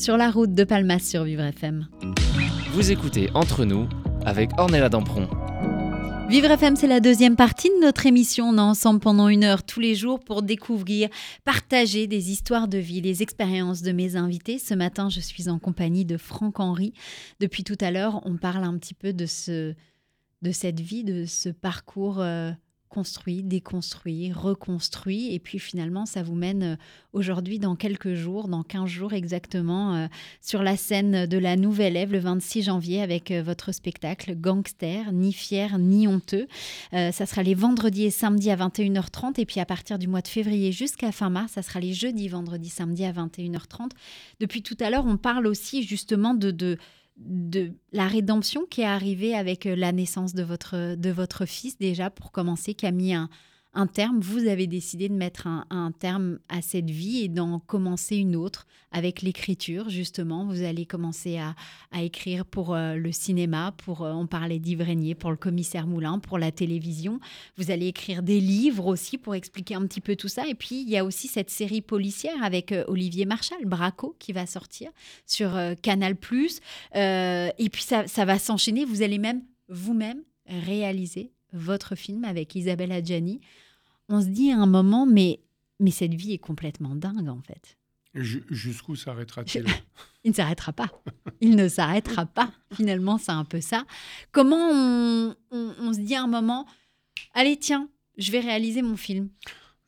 [0.08, 1.86] Sur la route de Palmas sur Vivre FM.
[2.72, 3.86] Vous écoutez Entre nous
[4.24, 5.28] avec Ornella Dampron.
[6.30, 8.46] Vivre FM, c'est la deuxième partie de notre émission.
[8.48, 11.10] On est ensemble pendant une heure tous les jours pour découvrir,
[11.44, 14.58] partager des histoires de vie, les expériences de mes invités.
[14.58, 16.94] Ce matin, je suis en compagnie de Franck Henry.
[17.38, 19.74] Depuis tout à l'heure, on parle un petit peu de, ce,
[20.40, 22.50] de cette vie, de ce parcours euh,
[22.88, 25.34] construit, déconstruit, reconstruit.
[25.34, 26.76] Et puis finalement, ça vous mène euh,
[27.12, 30.06] aujourd'hui, dans quelques jours, dans 15 jours exactement, euh,
[30.40, 35.12] sur la scène de la Nouvelle Ève le 26 janvier avec euh, votre spectacle Gangster,
[35.12, 36.46] ni fier ni honteux.
[36.92, 39.40] Ça sera les vendredis et samedis à 21h30.
[39.40, 42.28] Et puis à partir du mois de février jusqu'à fin mars, ça sera les jeudis,
[42.28, 43.90] vendredis, samedis à 21h30.
[44.40, 46.78] Depuis tout à l'heure, on parle aussi justement de
[47.18, 51.78] de la rédemption qui est arrivée avec euh, la naissance de votre, de votre fils
[51.78, 53.28] déjà pour commencer, qui a mis un,
[53.78, 54.18] un terme.
[54.18, 58.66] Vous avez décidé de mettre un, terme à cette vie et d'en commencer une autre
[58.90, 60.44] avec l'écriture, justement.
[60.46, 61.54] Vous allez commencer à,
[62.02, 66.38] écrire pour euh, le cinéma, pour, euh, on parlait Régnier, pour le commissaire Moulin, pour
[66.38, 67.20] la télévision.
[67.56, 70.48] Vous allez écrire des livres aussi pour expliquer un petit peu tout ça.
[70.48, 74.32] Et puis, il y a aussi cette série policière avec euh, Olivier Marchal, Braco, qui
[74.32, 74.90] va sortir
[75.24, 76.16] sur Canal+.
[76.94, 78.84] Et puis, ça, ça va s'enchaîner.
[78.84, 83.40] Vous allez même, vous-même, réaliser votre film avec Isabelle Adjani.
[84.08, 85.40] On se dit à un moment, mais,
[85.80, 87.76] mais cette vie est complètement dingue, en fait.
[88.14, 89.64] Ju- Jusqu'où s'arrêtera-t-il
[90.24, 90.90] Il ne s'arrêtera pas.
[91.40, 92.52] Il ne s'arrêtera pas.
[92.72, 93.84] Finalement, c'est un peu ça.
[94.32, 96.66] Comment on, on- on se dit à un moment,
[97.34, 99.28] allez, tiens, je vais réaliser mon film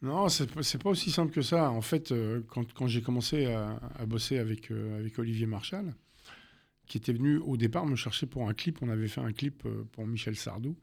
[0.02, 1.70] Non, c'est pas- c'est pas aussi simple que ça.
[1.70, 5.94] En fait, euh, quand, quand j'ai commencé à, à bosser avec, euh, avec Olivier Marchal,
[6.87, 9.62] qui était venu au départ me chercher pour un clip, on avait fait un clip
[9.66, 10.76] euh, pour Michel Sardou,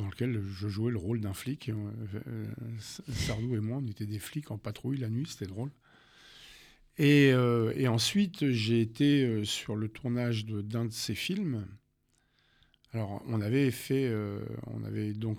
[0.00, 1.68] dans lequel je jouais le rôle d'un flic.
[1.68, 1.74] Euh,
[2.26, 2.46] euh,
[2.78, 5.70] Sardou et moi, on était des flics en patrouille la nuit, c'était drôle.
[6.98, 11.66] Et, euh, et ensuite, j'ai été sur le tournage d'un de ses films.
[12.92, 14.12] Alors, on avait fait,
[14.66, 15.38] on avait donc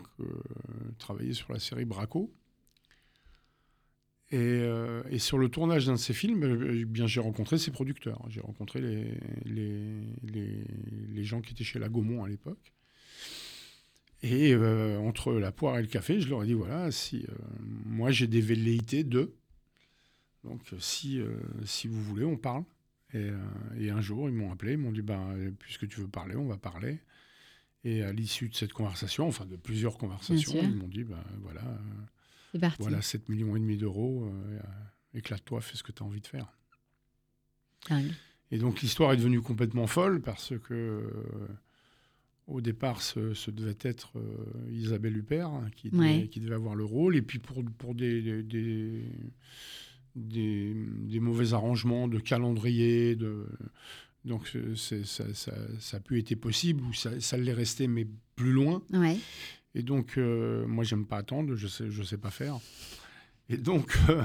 [0.97, 2.33] travaillé sur la série Braco.
[4.31, 4.63] Et,
[5.17, 8.23] sur le tournage d'un de ces films, j'ai rencontré ses producteurs.
[8.29, 9.17] J'ai rencontré les,
[10.23, 12.71] les, gens qui étaient chez la Gaumont à l'époque.
[14.23, 17.33] Et euh, entre la poire et le café, je leur ai dit voilà, si euh,
[17.85, 19.33] moi j'ai des velléités de.
[20.43, 22.63] Donc euh, si, euh, si vous voulez, on parle.
[23.13, 23.29] Et,
[23.77, 26.45] et un jour, ils m'ont appelé, ils m'ont dit euh, puisque tu veux parler, on
[26.45, 26.99] va parler.
[27.83, 31.63] Et à l'issue de cette conversation, enfin de plusieurs conversations, ils m'ont dit ben, voilà.
[32.79, 34.31] voilà, 7 millions et demi d'euros,
[35.13, 36.53] éclate-toi, fais ce que tu as envie de faire.
[38.51, 41.03] Et donc l'histoire est devenue complètement folle parce que
[42.51, 46.27] au départ, ce, ce devait être euh, Isabelle Huppert hein, qui, devait, Ouais.
[46.29, 47.15] qui devait avoir le rôle.
[47.15, 49.03] Et puis pour, pour des, des, des,
[50.15, 53.45] des- des mauvais arrangements de calendrier, de,
[54.25, 58.05] donc c'est- ça, ça, ça a pu être possible ou ça, ça l'est resté, mais
[58.35, 58.81] plus loin.
[58.91, 59.17] Ouais.
[59.73, 62.59] Et donc, euh, moi, j'aime pas attendre, je sais, je sais pas faire.
[63.49, 64.21] Et donc, euh,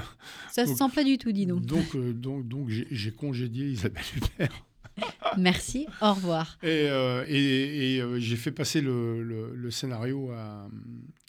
[0.51, 1.65] Ça se Donc- sent pas du tout, dis donc.
[1.65, 4.66] donc, euh, donc, donc j'ai j'ai congédié Isabelle Huppert.
[5.37, 6.57] Merci, au revoir.
[6.63, 10.69] Et, euh, et- et, euh, j'ai fait passer le, le- le scénario à,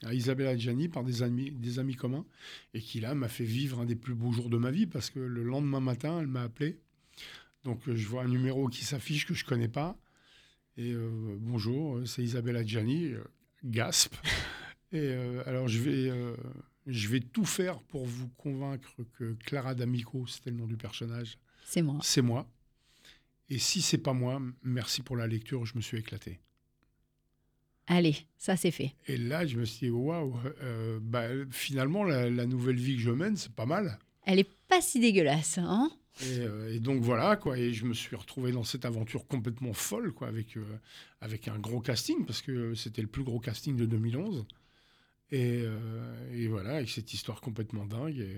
[0.04, 2.24] à Isabelle Adjani par des amis, des amis communs,
[2.74, 5.10] et qui là m'a fait vivre un des plus beaux jours de ma vie, parce
[5.10, 6.78] que le lendemain matin, elle m'a appelé.
[7.64, 9.98] Donc euh, je vois un numéro qui s'affiche que je connais pas.
[10.76, 13.12] Et euh, bonjour, c'est Isabelle Adjani,
[13.64, 14.14] gasp.
[14.92, 15.12] Et
[15.44, 16.10] alors je vais,
[16.86, 21.36] je vais tout faire pour vous convaincre que Clara D'Amico, c'était le nom du personnage,
[21.66, 21.98] C'est moi.
[22.02, 22.48] c'est moi.
[23.50, 26.38] Et si c'est pas moi, merci pour la lecture, je me suis éclaté.
[27.86, 28.92] Allez, ça c'est fait.
[29.06, 33.02] Et là, je me suis dit, waouh, euh, bah, finalement, la, la nouvelle vie que
[33.02, 33.98] je mène, c'est pas mal.
[34.24, 35.90] Elle est pas si dégueulasse, hein?
[36.22, 37.58] Et, euh, et donc voilà, quoi.
[37.58, 40.64] Et je me suis retrouvé dans cette aventure complètement folle, quoi, avec, euh,
[41.20, 44.44] avec un gros casting, parce que c'était le plus gros casting de 2011.
[45.30, 48.18] Et, euh, et voilà, avec cette histoire complètement dingue.
[48.18, 48.36] Et,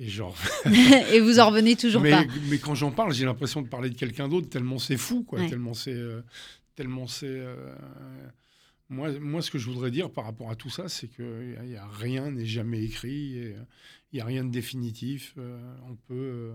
[0.00, 0.36] et genre,
[1.12, 2.24] Et vous en revenez toujours mais, pas.
[2.48, 5.40] mais quand j'en parle, j'ai l'impression de parler de quelqu'un d'autre, tellement c'est fou, quoi.
[5.40, 5.48] Ouais.
[5.48, 5.92] Tellement c'est.
[5.92, 6.22] euh,
[6.76, 7.26] tellement c'est.
[7.26, 7.74] euh,
[8.88, 11.56] moi, moi, ce que je voudrais dire par rapport à tout ça, c'est que y
[11.56, 13.54] a- y a rien n'est jamais écrit, euh,
[14.12, 15.34] il n'y a rien de définitif.
[15.38, 15.58] euh,
[15.88, 16.14] on peut.
[16.14, 16.52] euh,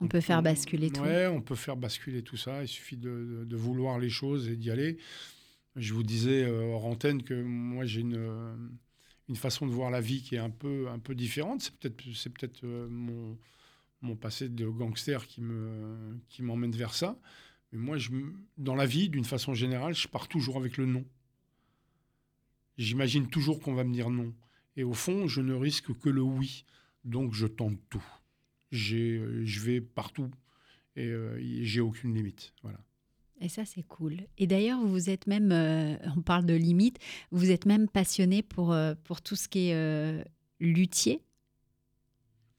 [0.00, 1.02] On peut faire basculer tout.
[1.02, 2.62] Ouais, on peut faire basculer tout ça.
[2.62, 4.96] Il suffit de, de- de vouloir les choses et d'y aller.
[5.76, 8.54] Je vous disais euh, hors antenne que moi, j'ai une, euh,
[9.28, 11.62] une façon de voir la vie qui est un peu, un peu différente.
[11.62, 13.38] C'est peut-être c'est peut-être euh, mon,
[14.02, 17.18] mon passé de gangster qui me qui m'emmène vers ça.
[17.72, 18.10] Mais moi, je,
[18.56, 21.04] dans la vie, d'une façon générale, je pars toujours avec le non.
[22.78, 24.32] J'imagine toujours qu'on va me dire non.
[24.76, 26.64] Et au fond, je ne risque que le oui.
[27.04, 28.04] Donc je tente tout.
[28.70, 30.30] J'ai, euh, je vais partout
[30.96, 32.54] et euh, j'ai aucune limite.
[32.62, 32.78] Voilà.
[33.40, 34.18] Et ça, c'est cool.
[34.38, 36.98] Et d'ailleurs, vous êtes même, euh, on parle de limites,
[37.30, 40.22] vous êtes même passionné pour, euh, pour tout ce qui est euh,
[40.60, 41.20] luthier.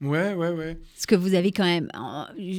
[0.01, 0.75] Ouais, ouais, ouais.
[0.93, 1.89] Parce que vous avez quand même,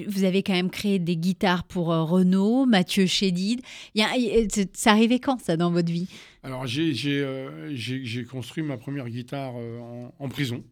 [0.09, 3.61] vous avez quand même créé des guitares pour Renault, Mathieu Chédid.
[3.95, 6.09] Y a- y ça arrivait quand ça dans votre vie?
[6.43, 10.65] Alors j'ai, construit ma première guitare en, en prison,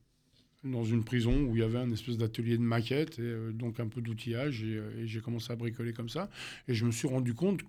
[0.64, 3.80] dans une prison où il y avait un espèce d'atelier de maquette et euh, donc
[3.80, 6.30] un peu d'outillage et, euh, et j'ai commencé à bricoler comme ça
[6.68, 7.60] et je me suis rendu compte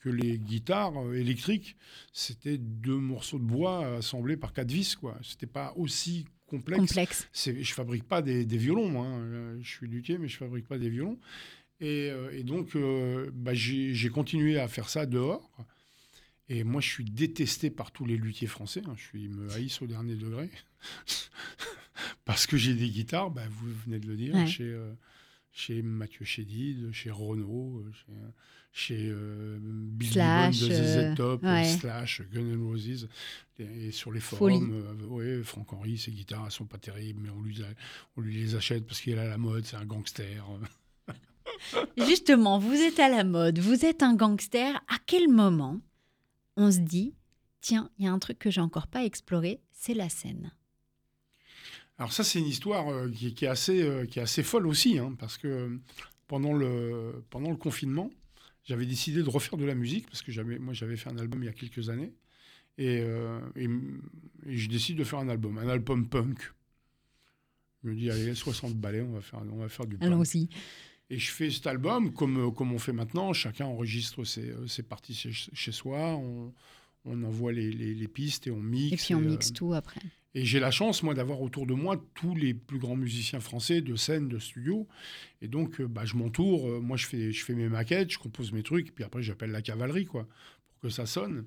[0.00, 1.76] que les guitares euh, électriques
[2.12, 5.18] c'était deux morceaux de bois assemblés par quatre vis quoi.
[5.22, 6.80] C'était pas aussi complexe.
[6.80, 7.28] Complexe.
[7.34, 9.06] Je fabrique pas des, des violons, moi.
[9.06, 9.56] hein.
[9.60, 11.18] Je suis luthier, mais je fabrique pas des violons.
[11.80, 15.50] Et, et donc, euh, bah, j'ai, j'ai continué à faire ça dehors.
[16.48, 18.82] Et moi, je suis détesté par tous les luthiers français.
[18.86, 18.94] hein.
[18.96, 20.48] Je suis, ils me haïssent au dernier degré.
[22.24, 24.46] Parce que j'ai des guitares, bah, vous venez de le dire, Ouais.
[24.46, 24.92] chez, euh,
[25.52, 28.12] chez Mathieu Chédid, chez Renault, chez,
[28.72, 31.64] chez euh, Billy Slash, Gibbon de euh, ZZ Top, ouais.
[31.64, 33.08] Slash, Guns N' Roses.
[33.58, 37.20] Et, et sur les forums, euh, ouais, Franck Henry, ses guitares elles sont pas terribles,
[37.22, 37.66] mais on lui, a-
[38.16, 40.44] on lui les achète parce qu'il est à la mode, c'est un gangster.
[41.96, 44.76] Justement, vous êtes à la mode, vous êtes un gangster.
[44.88, 45.80] À quel moment
[46.56, 47.14] on se dit,
[47.60, 50.52] tiens, il y a un truc que j'ai encore pas exploré, c'est la scène?
[51.98, 54.66] Alors ça, c'est une histoire euh, qui, qui est assez, euh, qui est assez folle
[54.66, 55.76] aussi, hein, parce que euh,
[56.26, 58.10] pendant le, pendant le confinement,
[58.64, 61.42] j'avais décidé de refaire de la musique, parce que j'avais, moi j'avais fait un album
[61.42, 62.12] il y a quelques années,
[62.78, 63.64] et, euh, et,
[64.46, 66.38] et je décide de faire un album, un album punk.
[67.82, 70.06] Je me dis, allez, 60 ballets, on va faire, on va faire du punk.
[70.06, 70.48] Allons-y.
[71.08, 73.32] Et je fais cet album comme, comme on fait maintenant.
[73.32, 76.16] Chacun enregistre ses, ses parties chez, chez soi.
[76.16, 76.52] On,
[77.04, 78.92] on envoie les, les- les pistes et on mixe.
[78.92, 80.00] Et puis on mixe tout après.
[80.36, 83.80] Et j'ai la chance, moi, d'avoir autour de moi tous les plus grands musiciens français
[83.80, 84.86] de scène, de studio.
[85.40, 86.68] Et donc, euh, bah, je m'entoure.
[86.68, 88.94] Euh, moi, je fais, je fais mes maquettes, je compose mes trucs.
[88.94, 90.24] Puis après, j'appelle la cavalerie, quoi,
[90.68, 91.46] pour que ça sonne.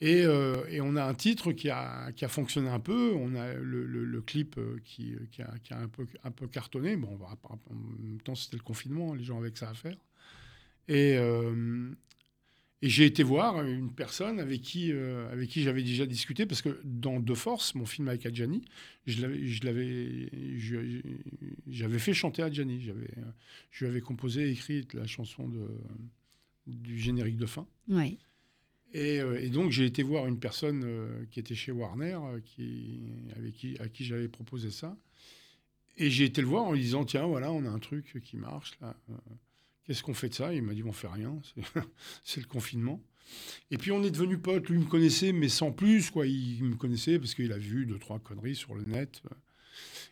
[0.00, 3.12] Et, euh, et on a un titre qui a, qui a fonctionné un peu.
[3.16, 6.94] On a le, clip qui, qui, a, qui a un, peu, un peu cartonné.
[6.94, 9.96] Bon, en même temps, c'était le confinement, les gens avaient que ça à faire.
[10.86, 11.18] Et,
[12.82, 16.62] et j'ai été voir une personne avec qui, euh, avec qui j'avais déjà discuté, parce
[16.62, 18.62] que dans De Force, mon film avec Adjani,
[19.06, 20.30] j'avais
[21.98, 22.80] fait chanter Adjani.
[22.80, 23.32] J'avais, euh,
[23.70, 25.68] je lui avais composé et écrit la chanson de,
[26.66, 27.66] du générique de fin.
[27.88, 28.18] Oui.
[28.94, 30.86] Et, euh, et donc j'ai été voir une personne
[31.30, 34.96] qui était chez Warner, qui, avec qui, à qui j'avais proposé ça.
[35.98, 38.38] Et j'ai été le voir en lui disant tiens voilà on a un truc qui
[38.38, 38.96] marche là.
[39.84, 40.54] Qu'est-ce qu'on fait de ça?
[40.54, 41.38] Il m'a dit on fait rien,
[42.24, 43.02] c'est- le confinement.
[43.70, 44.68] Et puis on est devenus potes.
[44.68, 46.26] Lui me connaissait mais sans plus quoi.
[46.26, 49.22] Il me connaissait parce qu'il a vu deux trois conneries sur le net.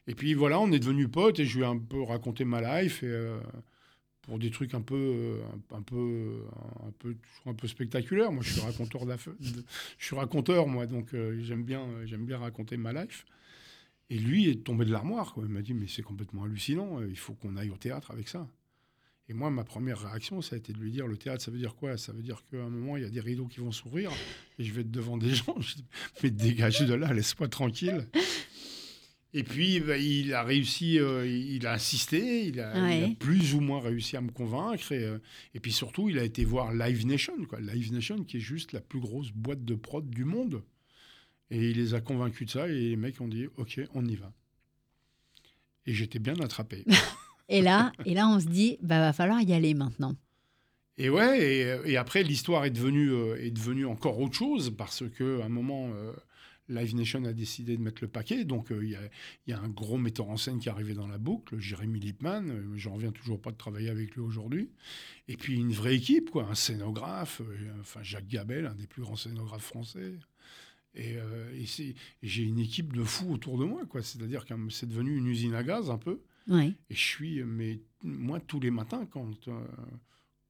[0.07, 2.81] Et puis voilà on est devenus potes et je lui ai un peu raconté ma
[2.83, 3.41] life euh,
[4.23, 6.43] pour des trucs un peu, euh, un, peu,
[6.87, 8.31] un peu, un peu spectaculaires.
[8.31, 9.17] Moi, je suis raconteur de-
[9.99, 13.25] je suis raconteur, moi, donc euh, j'aime bien, j'aime bien raconter ma life.
[14.11, 15.35] Et lui est tombé de l'armoire.
[15.39, 17.01] Il m'a dit, mais c'est complètement hallucinant.
[17.03, 18.47] Il faut qu'on aille au théâtre avec ça.
[19.31, 21.59] Et moi, ma première réaction, ça a été de lui dire, le théâtre, ça veut
[21.59, 21.99] dire quoi?
[21.99, 24.11] Ça veut dire qu'à un moment, il y a des rideaux qui vont s'ouvrir
[24.59, 25.61] et je vais être devant des gens.
[25.61, 25.85] Je dis,
[26.23, 28.07] mais dégage de là, laisse-moi tranquille.
[29.35, 33.15] Et puis, bah, il a réussi, euh, il a insisté, il a, il a Ouais.
[33.21, 34.91] plus ou moins réussi à me convaincre.
[34.93, 35.19] Et, euh,
[35.53, 37.61] et puis surtout, il a été voir Live Nation, quoi.
[37.61, 40.63] Live Nation qui est juste la plus grosse boîte de prod du monde.
[41.51, 44.17] Et il les a convaincus de ça et les mecs ont dit, OK, on y
[44.17, 44.33] va.
[45.85, 46.85] Et j'étais bien attrapé.
[47.49, 50.15] Et là, et là, on se dit, bah va falloir y aller maintenant.
[50.99, 55.45] Et ouais, et, après, l'histoire est devenue, euh, est devenue encore autre chose parce qu'à
[55.45, 56.13] un moment, euh,
[56.69, 58.45] Live Nation a décidé de mettre le paquet.
[58.45, 58.99] Donc, euh, il
[59.47, 62.49] y, a, un gros metteur en scène qui est arrivé dans la boucle, Jérémy Lipman.
[62.49, 64.71] Euh, J'en reviens toujours pas de travailler avec lui aujourd'hui.
[65.29, 67.43] Et puis, une vraie équipe, quoi, un scénographe,
[67.81, 70.15] enfin, Jacques Gabel, un des plus grands scénographes français.
[70.95, 71.17] Et
[72.23, 74.03] j'ai une équipe de fous autour de moi, quoi.
[74.03, 76.21] C'est-à-dire que c'est devenu une usine à gaz un peu.
[76.51, 79.67] Et je suis, mais moi, tous les matins, quand, euh,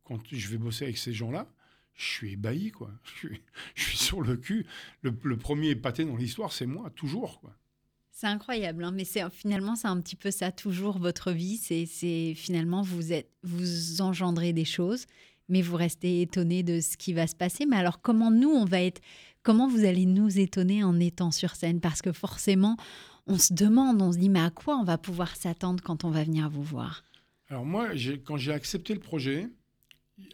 [0.05, 1.49] quand je vais bosser avec ces gens-là,
[1.95, 2.91] je suis ébahi, quoi.
[3.05, 3.41] Je suis,
[3.75, 4.67] je suis sur le cul.
[5.03, 7.57] Le, le premier épaté dans l'histoire, c'est moi, toujours, quoi.
[8.13, 11.57] C'est incroyable, hein, mais c'est finalement c'est un petit peu ça toujours votre vie.
[11.57, 15.07] C'est c'est finalement vous êtes vous engendrez des choses,
[15.49, 17.65] mais vous restez étonné de ce qui va se passer.
[17.65, 19.01] Mais alors comment nous on va être
[19.45, 21.81] Comment vous allez nous étonner en étant sur scène?
[21.81, 22.77] Parce que forcément
[23.29, 26.11] on se demande, on se dit mais à quoi on va pouvoir s'attendre quand on
[26.11, 27.05] va venir vous voir?
[27.49, 27.91] Alors moi,
[28.25, 29.49] quand j'ai accepté le projet,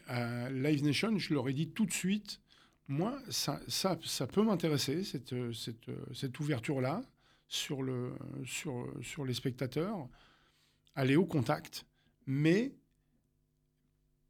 [0.07, 2.41] à Live Nation, je leur ai dit tout de suite,
[2.89, 3.61] moi, ça,
[4.33, 7.03] peut m'intéresser, cette, ouverture-là,
[7.49, 7.85] sur,
[9.03, 10.09] sur les spectateurs,
[10.95, 11.87] aller au contact,
[12.27, 12.73] mais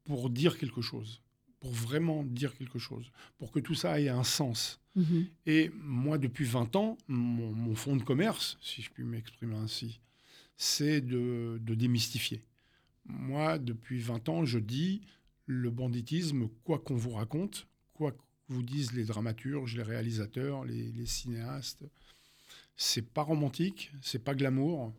[0.04, 1.22] pour dire quelque chose,
[1.64, 4.82] pour vraiment dire quelque chose, pour que tout ça ait un sens.
[4.96, 5.28] Mhm.
[5.46, 9.98] Et moi, depuis 20 ans, mon, mon fonds de commerce, si je puis m'exprimer ainsi,
[10.58, 12.44] c'est de, de démystifier.
[13.06, 15.00] Moi, depuis 20 ans, je dis
[15.46, 20.92] le banditisme, quoi qu'on vous raconte, quoi que vous disent les dramaturges, les réalisateurs, les,
[20.92, 21.82] les cinéastes,
[22.76, 24.92] c'est pas romantique, c'est pas glamour.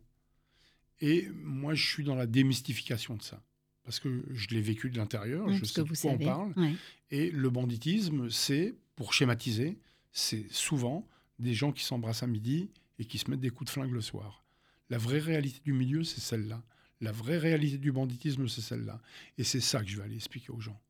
[1.00, 3.40] Et moi, je suis dans la démystification de ça.
[3.86, 6.24] Parce que je l'ai vécu de l'intérieur, je sais de quoi savez.
[6.24, 6.52] on parle.
[6.56, 6.74] Ouais.
[7.12, 9.78] Et le banditisme, c'est, pour schématiser,
[10.10, 11.08] c'est souvent
[11.38, 12.68] des gens qui s'embrassent à midi
[12.98, 14.44] et qui se mettent des coups de flingue le soir.
[14.90, 16.62] La vraie réalité du milieu, c'est celle-là.
[17.00, 19.00] La vraie réalité du banditisme, c'est celle-là.
[19.38, 20.80] Et c'est ça que je vais aller expliquer aux gens.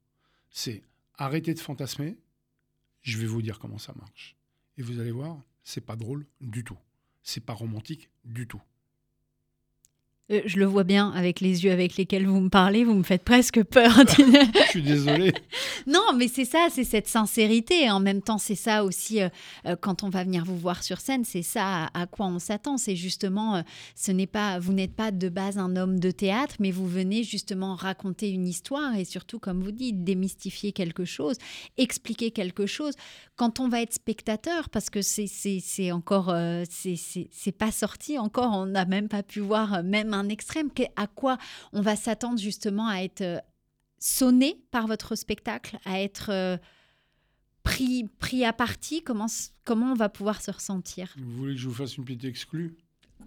[0.50, 0.82] C'est
[1.18, 2.16] arrêter de fantasmer,
[3.02, 4.36] je vais vous dire comment ça marche.
[4.78, 6.78] Et vous allez voir, c'est pas drôle du tout.
[7.22, 8.62] C'est pas romantique du tout.
[10.32, 13.04] Euh, je le vois bien avec les yeux avec lesquels vous me parlez, vous me
[13.04, 13.92] faites presque peur.
[14.18, 15.32] Je suis désolé.
[15.86, 17.88] non, mais c'est ça, c'est cette sincérité.
[17.92, 19.28] En même temps, c'est ça aussi, euh,
[19.66, 22.40] euh, quand on va venir vous voir sur scène, c'est ça à, à quoi on
[22.40, 22.76] s'attend.
[22.76, 23.62] C'est justement, euh,
[23.94, 27.22] ce n'est pas, vous n'êtes pas de base un homme de théâtre, mais vous venez
[27.22, 31.36] justement raconter une histoire et surtout, comme vous dites, démystifier quelque chose,
[31.78, 32.94] expliquer quelque chose.
[33.36, 36.34] Quand on va être spectateur, parce que c'est encore,
[36.68, 40.70] c'est- pas sorti encore, on n'a même pas pu voir même un extrême.
[40.96, 41.38] À quoi
[41.72, 43.38] on va s'attendre justement à être euh,
[43.98, 46.56] sonné par votre spectacle, à être euh,
[47.62, 49.02] pris, pris à partie?
[49.02, 49.26] Comment,
[49.64, 51.14] comment on va pouvoir se ressentir?
[51.18, 52.76] Vous voulez que je vous fasse une petite exclue?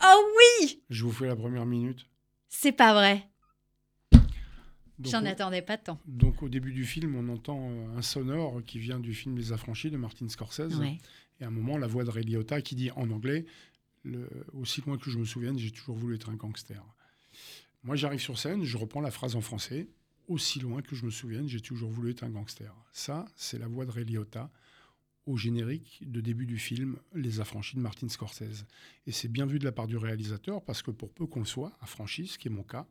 [0.04, 2.06] Oh oui Je vous fais la première minute.
[2.48, 3.30] C'est pas vrai.
[5.04, 6.00] J'en attendais pas tant.
[6.06, 9.54] Donc au début du film, on entend euh, un sonore qui vient du film Les
[9.54, 10.76] Affranchis de Martin Scorsese.
[10.78, 10.98] Ouais.
[11.40, 13.46] Et à un moment, la voix de Ray Liotta qui dit en anglais,
[14.54, 16.84] aussi loin que je me souvienne, j'ai toujours voulu être un gangster.
[17.84, 19.88] Moi, j'arrive sur scène, je reprends la phrase en français.
[20.28, 22.74] Aussi loin que je me souvienne, j'ai toujours voulu être un gangster.
[22.92, 24.52] Ça, c'est la voix de Ray Liotta
[25.26, 28.66] au générique de début du film Les Affranchis de Martin Scorsese.
[29.08, 31.76] Et c'est bien vu de la part du réalisateur parce que pour peu qu'on soit,
[31.82, 32.88] affranchi, ce qui est mon cas,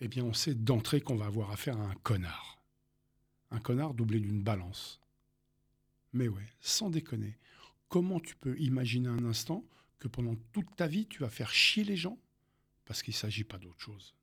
[0.00, 2.62] eh bien, on sait d'entrée qu'on va avoir affaire à un connard.
[3.50, 5.00] Un connard doublé d'une balance.
[6.12, 7.38] Mais ouais, sans déconner,
[7.88, 9.64] comment tu peux imaginer un instant
[9.98, 12.18] que pendant toute ta vie, tu vas faire chier les gens
[12.84, 14.14] Parce qu'il ne s'agit pas d'autre chose?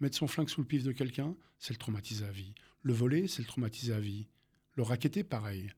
[0.00, 2.54] Mettre son flingue sous le pif de quelqu'un, c'est le traumatiser à vie.
[2.82, 4.26] Le voler, c'est le traumatiser à vie.
[4.74, 5.72] Le raqueter, pareil.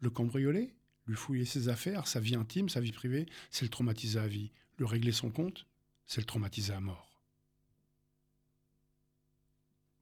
[0.00, 0.74] Le cambrioler,
[1.06, 4.52] lui fouiller ses affaires, sa vie intime, sa vie privée, c'est le traumatiser à vie.
[4.76, 5.66] Le régler son compte,
[6.06, 7.20] c'est le traumatiser à mort.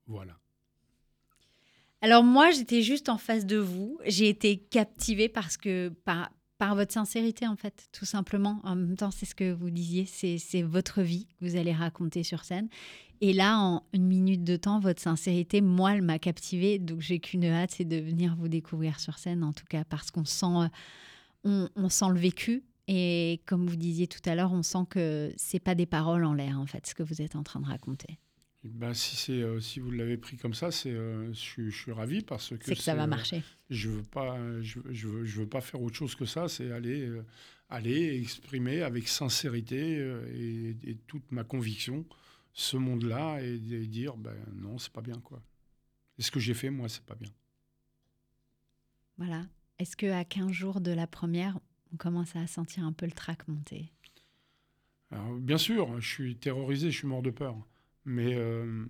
[0.05, 0.39] Voilà.
[2.01, 3.99] Alors moi, j'étais juste en face de vous.
[4.05, 8.59] J'ai été captivée parce que par, par votre sincérité, en fait, tout simplement.
[8.63, 12.23] En même temps, c'est ce que vous disiez, c'est votre vie que vous allez raconter
[12.23, 12.69] sur scène.
[13.21, 16.79] Et là, en une minute de temps, votre sincérité, moi, elle m'a captivée.
[16.79, 20.11] Donc, j'ai qu'une hâte, c'est de venir vous découvrir sur scène, en tout cas, parce
[20.11, 20.67] qu'on sent, euh,
[21.43, 22.63] on, on sent le vécu.
[22.87, 26.33] Et comme vous disiez tout à l'heure, on sent que c'est pas des paroles en
[26.33, 28.19] l'air, en fait, ce que vous êtes en train de raconter.
[28.73, 31.77] Ben, si, c'est, euh, si vous l'avez pris comme ça, c'est, euh, je, suis- je
[31.77, 33.43] suis ravi parce que C'est que ça va euh, marcher.
[33.69, 36.47] je veux pas, je, je veux, je veux pas faire autre chose que ça.
[36.49, 37.09] C'est aller,
[37.69, 39.97] aller exprimer avec sincérité
[40.33, 42.05] et, et toute ma conviction
[42.53, 45.41] ce monde-là et, et dire ben non, c'est pas bien quoi.
[46.19, 47.31] Et ce que j'ai fait moi, c'est pas bien.
[49.17, 49.45] Voilà.
[49.79, 51.59] Est-ce que à 15 jours de la première,
[51.93, 53.91] on commence à sentir un peu le trac monter?
[55.11, 57.55] Alors, bien sûr, je suis terrorisé, je suis mort de peur,
[58.07, 58.85] mais euh,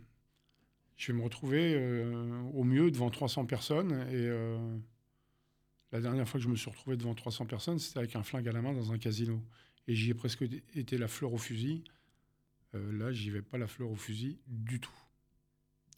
[0.96, 4.78] je vais me retrouver euh, au mieux devant 300 personnes et euh,
[5.92, 8.48] la dernière fois que je me suis retrouvé devant 300 personnes, c'était avec un flingue
[8.48, 9.44] à la main dans un casino.
[9.88, 10.44] Et j'y ai presque
[10.76, 11.84] été la fleur au fusil.
[12.74, 15.07] Là, j'y vais pas la fleur au fusil du tout.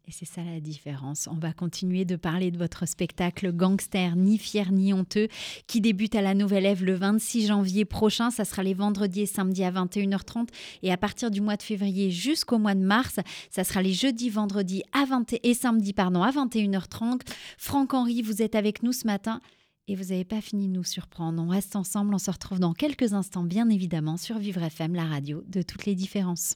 [0.09, 1.29] Et c'est ça la différence.
[1.31, 5.27] On va continuer de parler de votre spectacle Gangster, ni fier ni honteux,
[5.67, 8.31] qui débute à la Nouvelle Ève le 26 janvier prochain.
[8.31, 10.47] Ça sera les vendredis et samedis à 21h30.
[10.81, 13.19] Et à partir du mois de février jusqu'au mois de mars,
[13.51, 17.21] ça sera les jeudis, vendredis à 20 et samedi pardon, à 21h30.
[17.59, 19.39] Franck-Henri, vous êtes avec nous ce matin.
[19.87, 21.39] Et vous n'avez pas fini de nous surprendre.
[21.39, 25.05] On reste ensemble, on se retrouve dans quelques instants, bien évidemment, sur Vivre FM, la
[25.05, 26.55] radio de toutes les différences.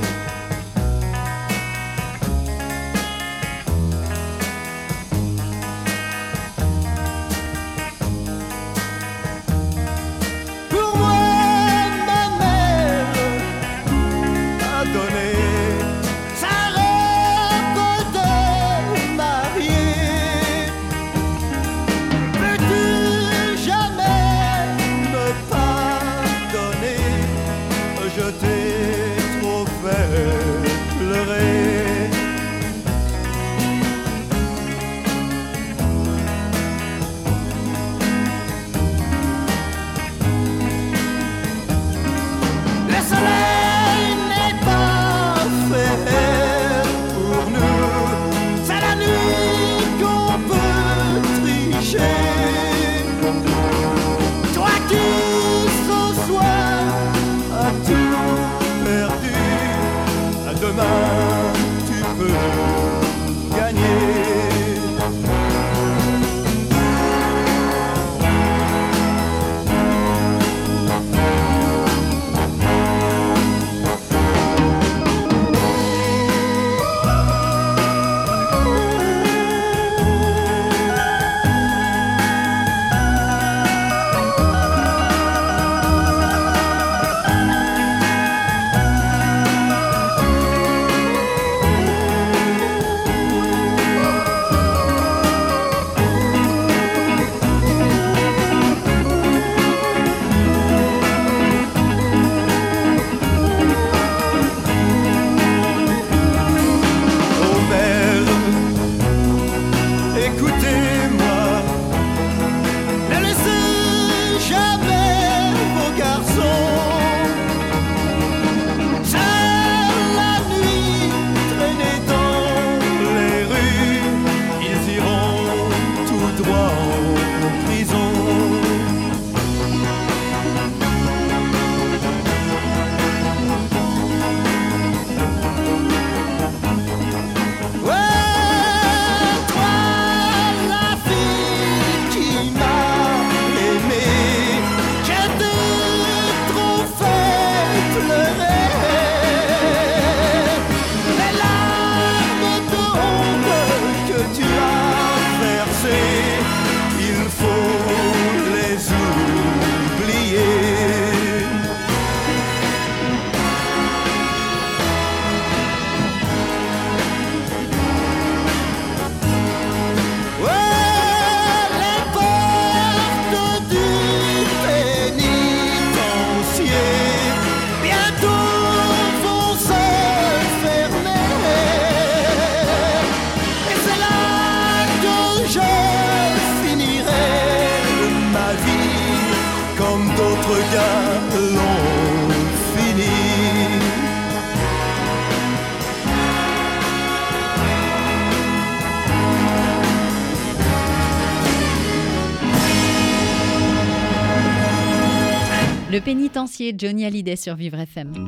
[205.91, 208.27] Le pénitencier Johnny Hallyday sur Vivre FM.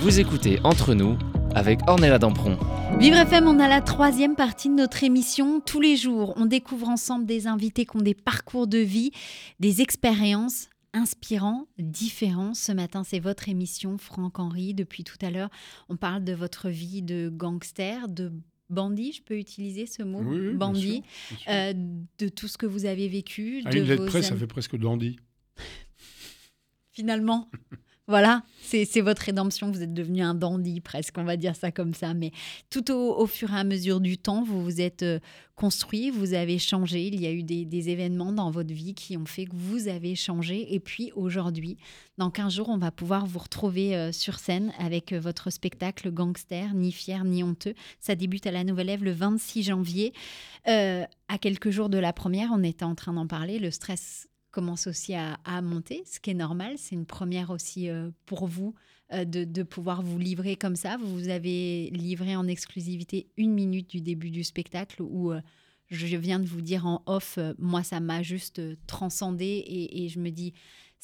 [0.00, 1.16] Vous écoutez Entre nous
[1.54, 2.58] avec Ornella Dampron.
[2.98, 5.60] Vivre FM, on a la troisième partie de notre émission.
[5.60, 9.12] Tous les jours, on découvre ensemble des invités qui ont des parcours de vie,
[9.60, 12.54] des expériences inspirants, différents.
[12.54, 14.74] Ce matin, c'est votre émission, Franck Henry.
[14.74, 15.50] Depuis tout à l'heure,
[15.88, 18.32] on parle de votre vie de gangster, de
[18.68, 21.52] bandit, je peux utiliser ce mot, Oui, bien bandit, sûr, bien sûr.
[21.52, 21.72] euh,
[22.18, 24.48] de tout ce que vous avez vécu, À de une lettre vos près, ça fait
[24.48, 25.16] presque dandy.
[26.96, 27.50] Finalement.
[28.08, 29.72] Voilà, c'est votre rédemption.
[29.72, 32.14] Vous êtes devenu un dandy presque, on va dire ça comme ça.
[32.14, 32.30] Mais
[32.70, 35.18] tout au, fur et à mesure du temps, vous vous êtes euh,
[35.56, 37.08] construit, vous avez changé.
[37.08, 40.14] Il y a eu des, événements dans votre vie qui ont fait que vous avez
[40.14, 40.72] changé.
[40.72, 41.78] Et puis aujourd'hui,
[42.16, 46.12] dans 15 jours, on va pouvoir vous retrouver euh, sur scène avec euh, votre spectacle
[46.12, 47.74] Gangster, ni fier ni honteux.
[47.98, 50.12] Ça débute à la Nouvelle Ève le 26 janvier.
[50.64, 53.58] À quelques jours de la première, on était en train d'en parler.
[53.58, 56.76] Le stress commence aussi à, monter, ce qui est normal.
[56.78, 58.74] C'est une première aussi euh, pour vous
[59.12, 60.96] euh, de, pouvoir vous livrer comme ça.
[60.96, 65.42] Vous avez livré en exclusivité une minute du début du spectacle où euh,
[65.90, 70.30] je viens de vous dire en off, moi ça m'a juste transcendé et je me
[70.30, 70.54] dis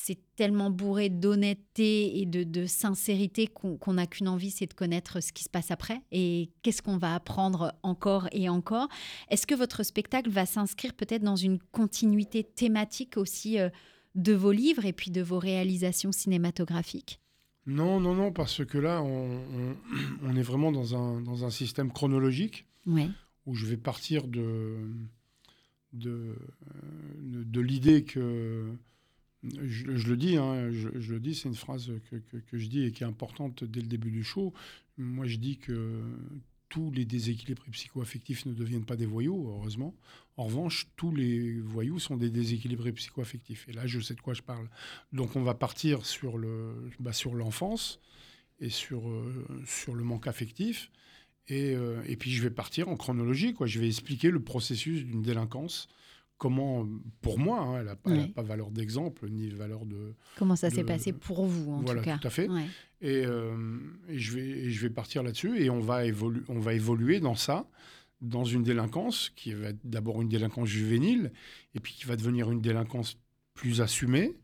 [0.05, 5.21] c'est tellement bourré d'honnêteté et de, de sincérité qu'on n'a qu'une envie, c'est de connaître
[5.23, 8.89] ce qui se passe après et qu'est-ce qu'on va apprendre encore et encore?
[9.29, 13.69] Est-ce que votre spectacle va s'inscrire peut-être dans une continuité thématique aussi euh,
[14.17, 17.21] de vos livres et puis de vos réalisations cinématographiques?
[17.67, 19.77] Non, non, non, parce que là, on, on-
[20.25, 23.09] on est vraiment dans un, dans un système chronologique Ouais.
[23.47, 24.79] où je vais partir de,
[25.93, 26.35] de, euh,
[27.21, 28.67] de, de l'idée que,
[29.43, 33.03] je, le dis, hein, je, le dis, c'est une phrase que je dis et qui
[33.03, 34.53] est importante dès le début du show.
[34.99, 36.01] Moi, je dis que
[36.69, 39.95] tous les déséquilibres psychoaffectifs ne deviennent pas des voyous, heureusement.
[40.39, 43.69] En revanche, tous les voyous sont des déséquilibrés psychoaffectifs.
[43.69, 44.71] Et là, je sais de quoi je parle.
[45.13, 48.01] Donc, on va partir sur le, bah, sur l'enfance
[48.59, 50.91] et sur, euh, sur le manque affectif.
[51.49, 53.53] Et, euh, et puis, je vais partir en chronologie.
[53.53, 53.67] Quoi.
[53.67, 55.89] Je vais expliquer le processus d'une délinquance.
[56.43, 56.89] Comment,
[57.21, 57.95] pour moi, hein, elle n'a
[58.35, 62.05] pas, valeur d'exemple ni valeur de, Comment ça s'est passé pour vous, en voilà, tout
[62.05, 62.49] cas tout à fait.
[62.49, 62.67] Ouais.
[63.01, 63.79] et, euh,
[64.09, 67.21] et je vais, et je vais partir là-dessus et on va, évolu- on va évoluer
[67.21, 67.69] dans ça,
[68.21, 71.31] dans une délinquance qui va être d'abord une délinquance juvénile
[71.77, 73.17] et puis qui va devenir une délinquance
[73.55, 74.35] plus assumée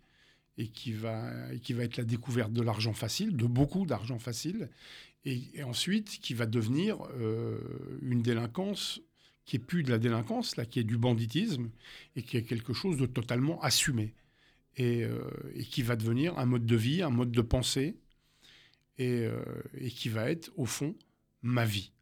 [0.57, 4.21] et qui va, et qui va être la découverte de l'argent facile, de beaucoup d'argent
[4.21, 4.71] facile,
[5.25, 7.59] et, et ensuite qui va devenir euh,
[8.03, 9.01] une délinquance
[9.49, 11.71] qui est plus de la délinquance, là, qui est du banditisme
[12.17, 14.13] et qui est quelque chose de totalement assumé
[14.77, 15.19] et, euh,
[15.55, 17.97] et qui va devenir un mode de vie, un mode de pensée
[18.99, 19.41] et, euh,
[19.81, 20.95] et qui va être au fond
[21.41, 21.93] ma vie.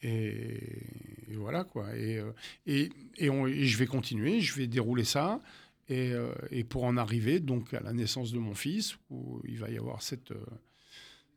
[0.00, 0.60] Et,
[1.30, 1.94] et voilà quoi.
[1.96, 2.32] Et, euh,
[2.66, 5.42] et, et on- et je vais continuer, je vais dérouler ça.
[5.90, 9.76] Et, pour en arriver donc à la naissance de mon fils, où il va y
[9.76, 10.32] avoir cette,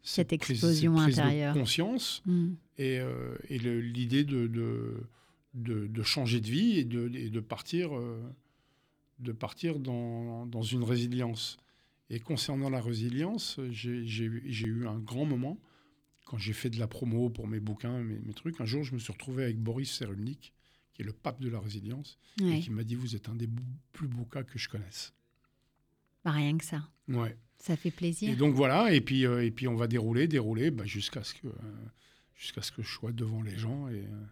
[0.01, 1.53] Cette prise- explosion prise de intérieure.
[1.53, 2.53] conscience Mm.
[2.77, 3.01] et,
[3.49, 4.93] l'idée de, de,
[5.55, 8.21] de, de changer de vie et de, et de partir, euh,
[9.19, 11.57] de partir dans, dans une résilience.
[12.09, 15.57] Et concernant la résilience, j'ai eu un grand moment
[16.25, 18.61] quand j'ai fait de la promo pour mes bouquins, mes, mes trucs.
[18.61, 20.53] Un jour, je me suis retrouvé avec Boris Cyrulnik,
[20.93, 23.49] qui est le pape de la résilience, et qui m'a dit Vous êtes un des
[23.91, 25.13] plus beaux cas que je connaisse.
[26.23, 26.87] Bah, rien que ça.
[27.07, 27.37] Ouais.
[27.59, 28.31] Ça fait plaisir.
[28.31, 31.33] Et donc voilà, et puis, euh, et puis on va dérouler, dérouler bah, jusqu'à ce,
[31.33, 31.51] que, euh,
[32.35, 34.25] ce que je sois devant les gens et euh,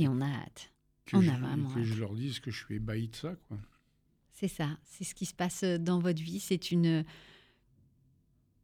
[0.00, 0.72] Et on a hâte.
[1.06, 1.84] que, On je, a vraiment que hâte.
[1.84, 3.34] je leur dise que je suis ébahi de ça.
[3.48, 3.58] Quoi.
[4.32, 6.40] C'est ça, c'est ce qui se passe euh, dans votre vie.
[6.40, 7.04] C'est une.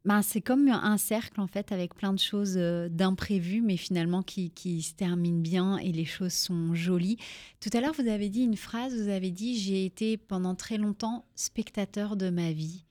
[0.05, 4.23] Ben, c'est comme un cercle en fait avec plein de choses euh, d'imprévues, mais finalement
[4.23, 7.17] qui, qui se terminent bien et les choses sont jolies.
[7.59, 10.77] Tout à l'heure, vous avez dit une phrase, vous avez dit j'ai été pendant très
[10.77, 12.85] longtemps spectateur de ma vie.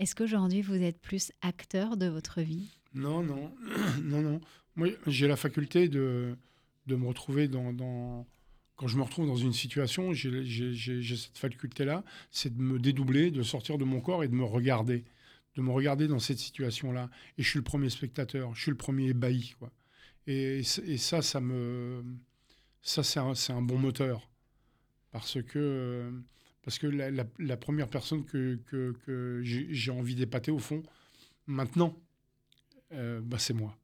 [0.00, 2.68] Est-ce qu'aujourd'hui vous êtes plus acteur de votre vie?
[2.94, 3.52] Non, non,
[4.02, 4.40] non, non.
[4.74, 6.36] Moi, j'ai la faculté de,
[6.86, 8.26] de me retrouver dans,
[8.76, 13.42] Quand je me retrouve dans une situation, j'ai cette faculté-là, c'est de me dédoubler, de
[13.42, 15.04] sortir de mon corps et de me regarder.
[15.54, 17.08] De me regarder dans cette situation-là.
[17.38, 19.54] Et je suis le premier spectateur, je suis le premier ébahi.
[19.58, 19.72] Quoi.
[20.26, 22.04] Et, ça, ça me.
[22.82, 24.28] Ça, c'est un, un bon moteur.
[25.12, 26.12] Parce que.
[26.66, 30.82] Parce que la, première personne que, que, j'ai envie d'épater, au fond,
[31.46, 31.96] maintenant,
[32.92, 33.78] euh, bah, c'est moi.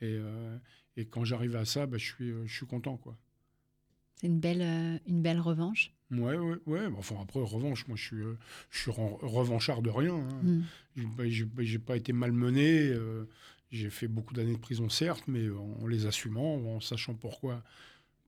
[0.00, 0.58] Et, euh,
[0.98, 2.96] et quand j'arrive à ça, bah, je, suis, euh, je suis content.
[2.98, 3.16] Quoi.
[4.16, 5.92] C'est une belle, euh, une belle revanche.
[6.10, 6.88] Ouais, ouais, ouais.
[6.90, 8.36] bah, Enfin, après, revanche, moi, je suis, euh,
[8.70, 10.14] je suis revanchard de rien.
[10.16, 10.42] hein.
[10.42, 10.62] Mm.
[11.26, 12.88] J'ai pas- J'ai pas été malmené.
[12.88, 13.24] euh,
[13.70, 17.62] j'ai fait beaucoup d'années de prison, certes, mais en les assumant, en sachant pourquoi,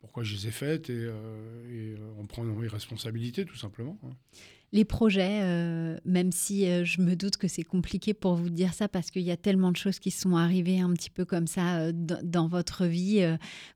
[0.00, 1.08] pourquoi je les ai faites et,
[1.70, 3.98] et, en prenant mes responsabilités, tout simplement.
[4.04, 4.10] hein.
[4.72, 8.72] Les projets, euh, même si euh, je me doute que c'est compliqué pour vous dire
[8.72, 11.48] ça parce qu'il y a tellement de choses qui sont arrivées un petit peu comme
[11.48, 13.26] ça euh, dans, votre vie.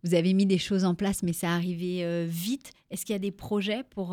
[0.04, 2.72] vous avez mis des choses en place, mais ça arrivait vite.
[2.90, 4.10] Est-ce qu'il y a des projets pour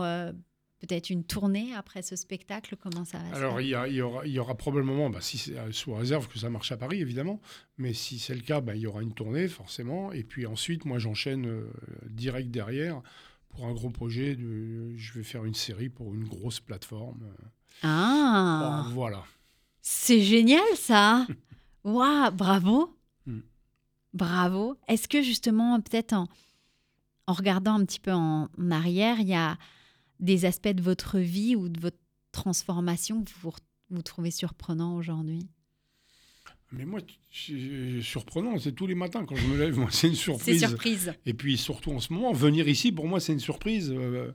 [0.80, 2.76] peut-être une tournée après ce spectacle?
[2.76, 3.88] Comment ça va se Alors, faire?
[3.88, 6.72] il y, aura, il y aura probablement, bah, si c'est sous réserve que ça marche
[6.72, 7.40] à Paris, évidemment,
[7.78, 10.12] mais si c'est le cas, bah, il y aura une tournée, forcément.
[10.12, 11.64] Et puis ensuite, moi, j'enchaîne
[12.10, 13.02] direct derrière
[13.52, 14.36] pour un gros projet.
[14.36, 17.24] De, je vais faire une série pour une grosse plateforme.
[17.84, 19.24] Ah, Bon, voilà.
[19.82, 21.26] c'est génial ça
[21.84, 23.40] Waouh, bravo Mm.
[24.14, 24.78] Bravo.
[24.88, 26.28] Est-ce que justement, peut-être en,
[27.28, 29.58] en regardant un petit peu en, en arrière, il y a
[30.20, 31.98] des aspects de votre vie ou de votre
[32.32, 33.52] transformation que vous
[33.92, 35.48] vous trouvez surprenant aujourd'hui?
[36.74, 37.02] Mais moi,
[37.32, 41.14] c'est surprenant, c'est tous les matins quand je me lève, moi, c'est une C'est surprise.
[41.26, 43.92] Et puis surtout en ce moment, venir ici, pour moi, c'est une surprise.
[43.92, 44.32] Euh,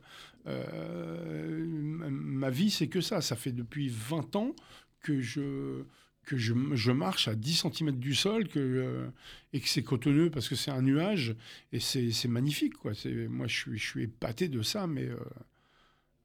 [0.46, 3.20] euh, ma- vie, c'est que ça.
[3.20, 4.54] Ça fait depuis 20 ans
[5.00, 5.82] que je,
[6.24, 9.08] que je, je marche à 10 cm du sol que, euh,
[9.52, 11.34] et que c'est cotonneux parce que c'est un nuage.
[11.72, 12.74] Et c'est magnifique.
[12.74, 12.92] Quoi.
[13.28, 15.08] Moi, je suis, je suis épaté de ça, mais,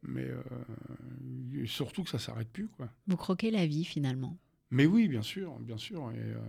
[0.04, 2.68] mais euh, surtout que ça s'arrête plus.
[2.68, 2.90] Quoi.
[3.08, 4.38] Vous croquez la vie finalement.
[4.72, 6.12] Mais oui, bien sûr, bien sûr.
[6.12, 6.40] Et, euh,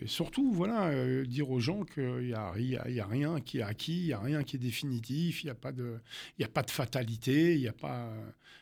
[0.00, 3.06] Et surtout, voilà, euh, dire aux gens qu'il n'y a, y a- il y a
[3.06, 5.72] rien qui est acquis, il n'y a rien qui est définitif, il n'y a, pas
[5.72, 5.98] de-
[6.38, 8.12] y a pas de fatalité, il y a pas.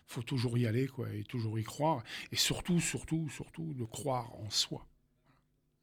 [0.09, 2.05] faut toujours y aller, quoi, et toujours y croire.
[2.31, 4.87] Et surtout, surtout, surtout, de croire en soi.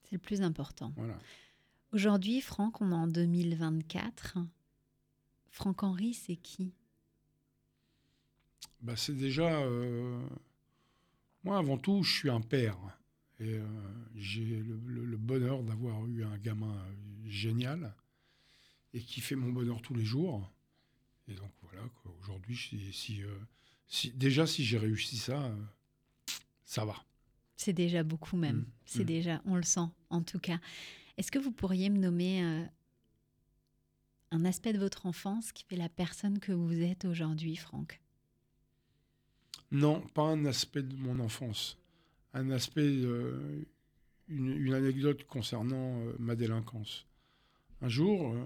[0.04, 0.94] C'est le plus important.
[0.96, 1.20] Voilà.
[1.94, 4.38] Aujourd'hui, Franck, on est en 2024.
[5.50, 6.74] Franck Henry, c'est qui?
[8.82, 9.62] Bah, c'est déjà.
[9.64, 10.20] euh,
[11.44, 12.78] moi, avant tout, je suis un père.
[13.40, 13.66] Et euh,
[14.16, 16.94] j'ai le, le- le bonheur d'avoir eu un gamin euh,
[17.30, 17.94] génial
[18.94, 20.50] et qui fait mon bonheur tous les jours.
[21.28, 21.82] Et donc voilà,
[22.22, 23.36] aujourd'hui, si, si, euh,
[23.88, 25.56] si- déjà, si j'ai réussi ça, euh,
[26.64, 26.96] ça va.
[27.56, 28.58] C'est déjà beaucoup même.
[28.58, 29.08] Mm, C'est mm.
[29.08, 30.60] déjà, on le sent en tout cas.
[31.18, 32.66] Est-ce que vous pourriez me nommer euh,
[34.32, 38.00] un aspect de votre enfance qui fait la personne que vous êtes aujourd'hui, Franck?
[39.74, 41.80] Non, pas un aspect de mon enfance.
[42.36, 43.66] Un aspect, euh,
[44.30, 47.08] une, anecdote concernant euh, ma délinquance.
[47.82, 48.46] Un jour, euh,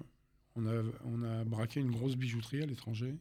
[0.55, 3.13] on, a, on a braqué une grosse bijouterie à l'étranger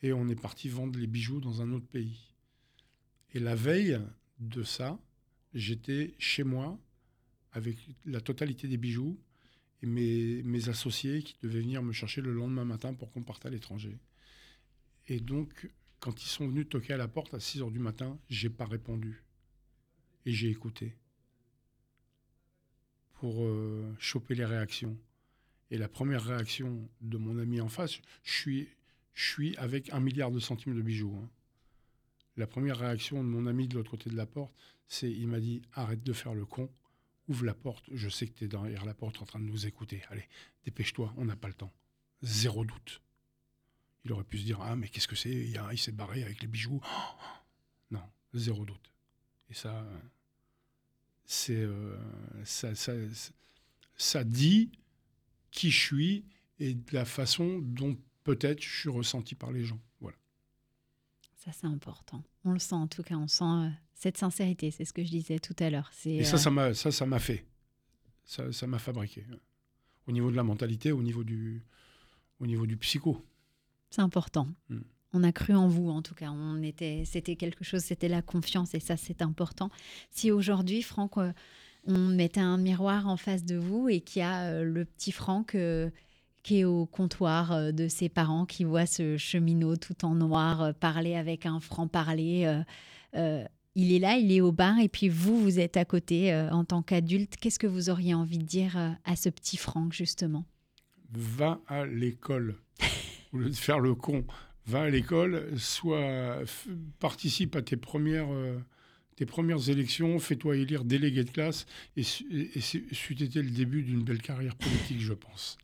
[0.00, 2.32] et on est parti vendre les bijoux dans un autre pays.
[3.34, 4.00] Et la veille
[4.38, 4.98] de ça,
[5.52, 6.78] j'étais chez moi
[7.52, 9.20] avec la totalité des bijoux
[9.82, 13.44] et mes, mes associés qui devaient venir me chercher le lendemain matin pour qu'on parte
[13.44, 13.98] à l'étranger.
[15.06, 15.68] Et donc,
[16.00, 18.64] quand ils sont venus toquer à la porte à 6 heures du matin, j'ai pas
[18.66, 19.22] répondu.
[20.26, 20.96] Et j'ai écouté.
[23.14, 24.98] Pour euh, choper les réactions.
[25.70, 28.66] Et la première réaction de mon ami en face, je
[29.14, 31.14] suis, avec un milliard de centimes de bijoux.
[31.22, 31.30] hein.
[32.36, 34.54] La première réaction de mon ami de l'autre côté de la porte,
[34.88, 36.70] c'est il m'a dit arrête de faire le con,
[37.28, 39.66] ouvre la porte, je sais que tu es derrière la porte en train de nous
[39.66, 40.02] écouter.
[40.08, 40.26] Allez,
[40.64, 41.72] dépêche-toi, on n'a pas le temps.
[42.22, 43.02] Zéro doute.
[44.04, 46.48] Il aurait pu se dire Ah, mais qu'est-ce que c'est il, s'est barré avec les
[46.48, 46.80] bijoux.
[47.90, 48.02] Non,
[48.34, 48.92] zéro doute.
[49.48, 50.00] Et ça, euh,
[51.24, 51.56] c'est.
[51.56, 51.98] euh,
[52.44, 52.92] ça, ça,
[53.96, 54.70] ça dit
[55.50, 56.24] qui je suis
[56.60, 59.80] et de la façon dont peut-être je suis ressenti par les gens.
[60.00, 60.16] Voilà.
[61.36, 62.22] Ça, c'est important.
[62.44, 65.10] On le sent en tout cas, on sent euh, cette sincérité, c'est ce que je
[65.10, 65.90] disais tout à l'heure.
[66.04, 67.44] Et ça, ça m'a, ça, ça m'a fait.
[68.24, 69.26] Ça, ça m'a fabriqué.
[70.06, 71.62] Au niveau de la mentalité, au niveau du,
[72.38, 73.24] au niveau du psycho.
[73.90, 74.48] C'est important.
[74.68, 74.78] Mm.
[75.12, 76.30] On a cru en vous, en tout cas.
[76.30, 79.70] On était, c'était quelque chose, c'était la confiance, et ça, c'est important.
[80.10, 81.32] Si aujourd'hui, Franck, euh,
[81.86, 85.12] on mettait un miroir en face de vous et qu'il y a euh, le petit
[85.12, 85.90] Franck euh,
[86.42, 91.14] qui est au comptoir de ses parents, qui voit ce cheminot tout en noir parler
[91.14, 92.62] avec un franc-parler, euh,
[93.14, 96.32] euh, il est là, il est au bar, et puis vous, vous êtes à côté
[96.32, 97.36] euh, en tant qu'adulte.
[97.36, 100.46] Qu'est-ce que vous auriez envie de dire à ce petit Franck, justement?
[101.12, 102.56] Va à l'école.
[103.32, 104.24] Au lieu de faire le con,
[104.66, 106.42] va à l'école, soit
[106.98, 108.58] participe à tes premières, euh,
[109.16, 111.66] tes premières élections, fais-toi élire délégué de classe,
[111.96, 115.58] et, et, et c'est- c'eût été le début d'une belle carrière politique, je pense.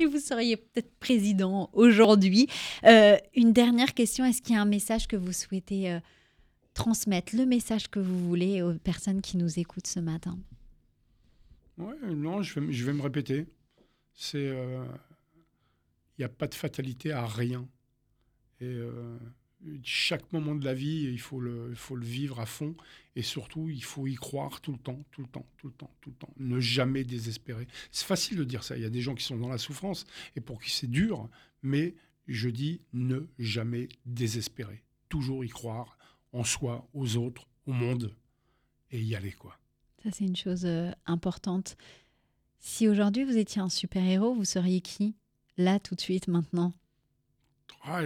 [0.00, 2.46] Et vous seriez peut-être président aujourd'hui.
[2.84, 5.98] Euh, une dernière question, est-ce qu'il y a un message que vous souhaitez euh,
[6.74, 10.38] transmettre, le message que vous voulez aux personnes qui nous écoutent ce matin?
[11.78, 13.46] Ouais, non, je vais, me- je vais me répéter.
[14.14, 14.50] C'est.
[16.18, 17.68] Il n'y a pas de fatalité à rien.
[18.60, 19.18] Et euh,
[19.82, 22.74] chaque moment de la vie, il faut, le, il faut le vivre à fond.
[23.16, 25.90] Et surtout, il faut y croire tout le temps, tout le temps, tout le temps,
[26.00, 26.32] tout le temps.
[26.38, 27.66] Ne jamais désespérer.
[27.90, 28.76] C'est facile de dire ça.
[28.76, 30.06] Il y a des gens qui sont dans la souffrance
[30.36, 31.28] et pour qui c'est dur.
[31.62, 31.94] Mais
[32.26, 34.84] je dis ne jamais désespérer.
[35.08, 35.98] Toujours y croire
[36.32, 38.14] en soi, aux autres, au monde.
[38.90, 39.58] Et y aller, quoi.
[40.02, 41.76] Ça, c'est une chose euh, importante.
[42.60, 45.14] Si aujourd'hui vous étiez un super-héros, vous seriez qui?
[45.58, 46.72] Là, tout de suite, maintenant
[47.82, 48.00] Ah,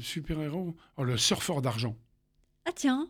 [0.00, 0.74] super-héros.
[0.96, 1.96] Oh, le surfeur d'argent,
[2.64, 3.08] Ah tiens,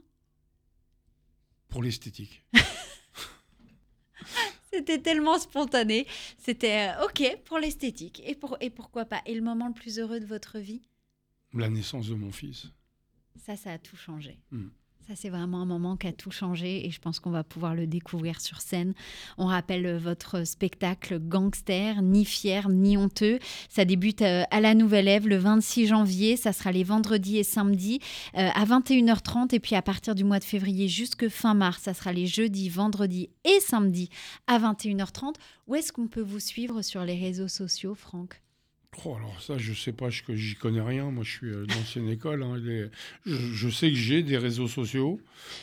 [1.68, 2.44] pour l'esthétique.
[4.72, 6.06] c'était tellement spontané.
[6.38, 8.22] C'était euh, OK pour l'esthétique.
[8.24, 9.22] Et, pour, et pourquoi pas?
[9.26, 10.82] Et le moment le plus heureux de votre vie?
[11.52, 12.66] La naissance de mon fils.
[13.36, 14.40] Ça, ça a tout changé.
[14.50, 14.68] Mm.
[15.06, 17.74] Ça, c'est vraiment un moment qui a tout changé et je pense qu'on va pouvoir
[17.74, 18.94] le découvrir sur scène.
[19.36, 23.38] On rappelle euh, votre spectacle Gangster, ni fier, ni honteux.
[23.68, 26.38] Ça débute euh, à la Nouvelle Ève le 26 janvier.
[26.38, 28.00] Ça sera les vendredis et samedis
[28.34, 31.92] euh, à 21h30 et puis à partir du mois de février jusque fin mars, ça
[31.92, 34.08] sera les jeudis, vendredis et samedis
[34.46, 35.34] à 21h30.
[35.66, 38.43] Où est-ce qu'on peut vous suivre sur les réseaux sociaux, Franck?
[39.04, 41.10] Oh, alors ça, je sais pas, je j'y connais rien.
[41.10, 42.42] Moi, je suis euh, d'ancienne école.
[42.42, 42.88] hein, les-
[43.26, 45.20] je, je sais que j'ai des réseaux sociaux.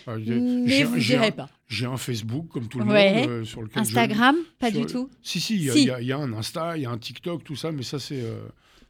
[0.08, 1.50] Euh, j'ai- Mais vous un- pas.
[1.68, 3.22] J'ai un Facebook, comme tout le Ouais.
[3.22, 5.10] monde, euh, sur lequel je- Instagram, pas sur- du tout.
[5.22, 5.82] Si, si, il y a- Si.
[5.84, 7.72] il y, a- il y a un Insta, il y a un TikTok, tout ça,
[7.72, 8.42] mais ça, c'est euh,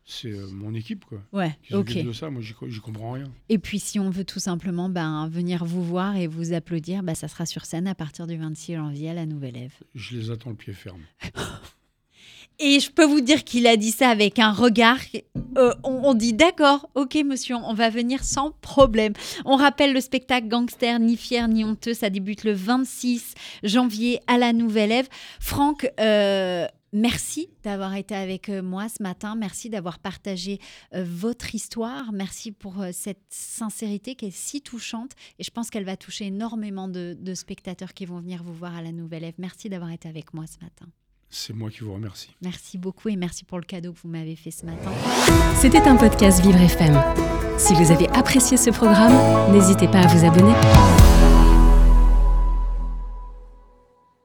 [0.04, 1.22] c'est mon équipe, quoi.
[1.32, 2.04] Ouais, Qui ok.
[2.04, 2.30] de ça.
[2.32, 3.32] Moi, j'y comprends rien.
[3.50, 7.14] Et puis si on veut tout simplement ben, venir vous voir et vous applaudir, ben,
[7.14, 9.74] ça sera sur scène à partir du 26 janvier à la Nouvelle Ève.
[9.94, 11.02] Je les attends le pied ferme.
[12.60, 15.00] Et je peux vous dire qu'il a dit ça avec un regard.
[15.58, 19.14] euh, on, dit d'accord, ok monsieur, on va venir sans problème.
[19.46, 21.96] On rappelle le spectacle Gangster, ni fier ni honteux.
[21.96, 23.34] Ça débute le 26
[23.64, 25.08] janvier à la Nouvelle Ève.
[25.40, 29.36] Franck, euh, merci d'avoir été avec euh, moi ce matin.
[29.36, 30.60] Merci d'avoir partagé
[30.94, 32.12] votre histoire.
[32.14, 35.14] Merci pour cette sincérité qui est si touchante.
[35.40, 38.76] Et je pense qu'elle va toucher énormément de, de spectateurs qui vont venir vous voir
[38.76, 39.36] à la Nouvelle Ève.
[39.40, 40.86] Merci d'avoir été avec moi ce matin.
[41.34, 42.30] C'est moi qui vous remercie.
[42.42, 44.92] Merci beaucoup et merci pour le cadeau que vous m'avez fait ce matin.
[45.56, 47.02] C'était un podcast Vivre FM.
[47.58, 50.54] Si vous avez apprécié ce programme, n'hésitez pas à vous abonner.